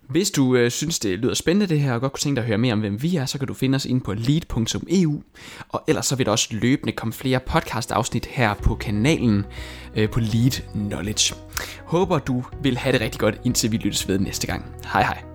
Hvis 0.09 0.31
du 0.31 0.57
øh, 0.57 0.71
synes, 0.71 0.99
det 0.99 1.19
lyder 1.19 1.35
spændende 1.35 1.67
det 1.67 1.81
her, 1.81 1.93
og 1.93 2.01
godt 2.01 2.13
kunne 2.13 2.21
tænke 2.21 2.37
dig 2.37 2.43
at 2.43 2.49
høre 2.49 2.59
mere 2.59 2.73
om, 2.73 2.81
hvem 2.81 3.03
vi 3.03 3.17
er, 3.17 3.27
så 3.27 3.39
kan 3.39 3.49
du 3.49 3.55
finde 3.55 3.77
os 3.77 3.85
inde 3.85 4.01
på 4.01 4.15
lead.eu. 4.15 5.23
Og 5.69 5.85
ellers 5.89 6.07
så 6.07 6.17
vil 6.17 6.27
der 6.27 6.33
også 6.33 6.49
løbende 6.51 6.93
komme 6.93 7.13
flere 7.13 7.41
podcast-afsnit 7.41 8.27
her 8.27 8.55
på 8.55 8.75
kanalen 8.75 9.45
øh, 9.97 10.11
på 10.11 10.21
Lead 10.21 10.63
Knowledge. 10.73 11.35
Håber 11.85 12.19
du 12.19 12.45
vil 12.63 12.79
have 12.79 12.93
det 12.93 13.01
rigtig 13.01 13.21
godt, 13.21 13.41
indtil 13.45 13.73
vi 13.73 13.77
lyttes 13.77 14.09
ved 14.09 14.19
næste 14.19 14.47
gang. 14.47 14.65
Hej 14.93 15.03
hej. 15.03 15.34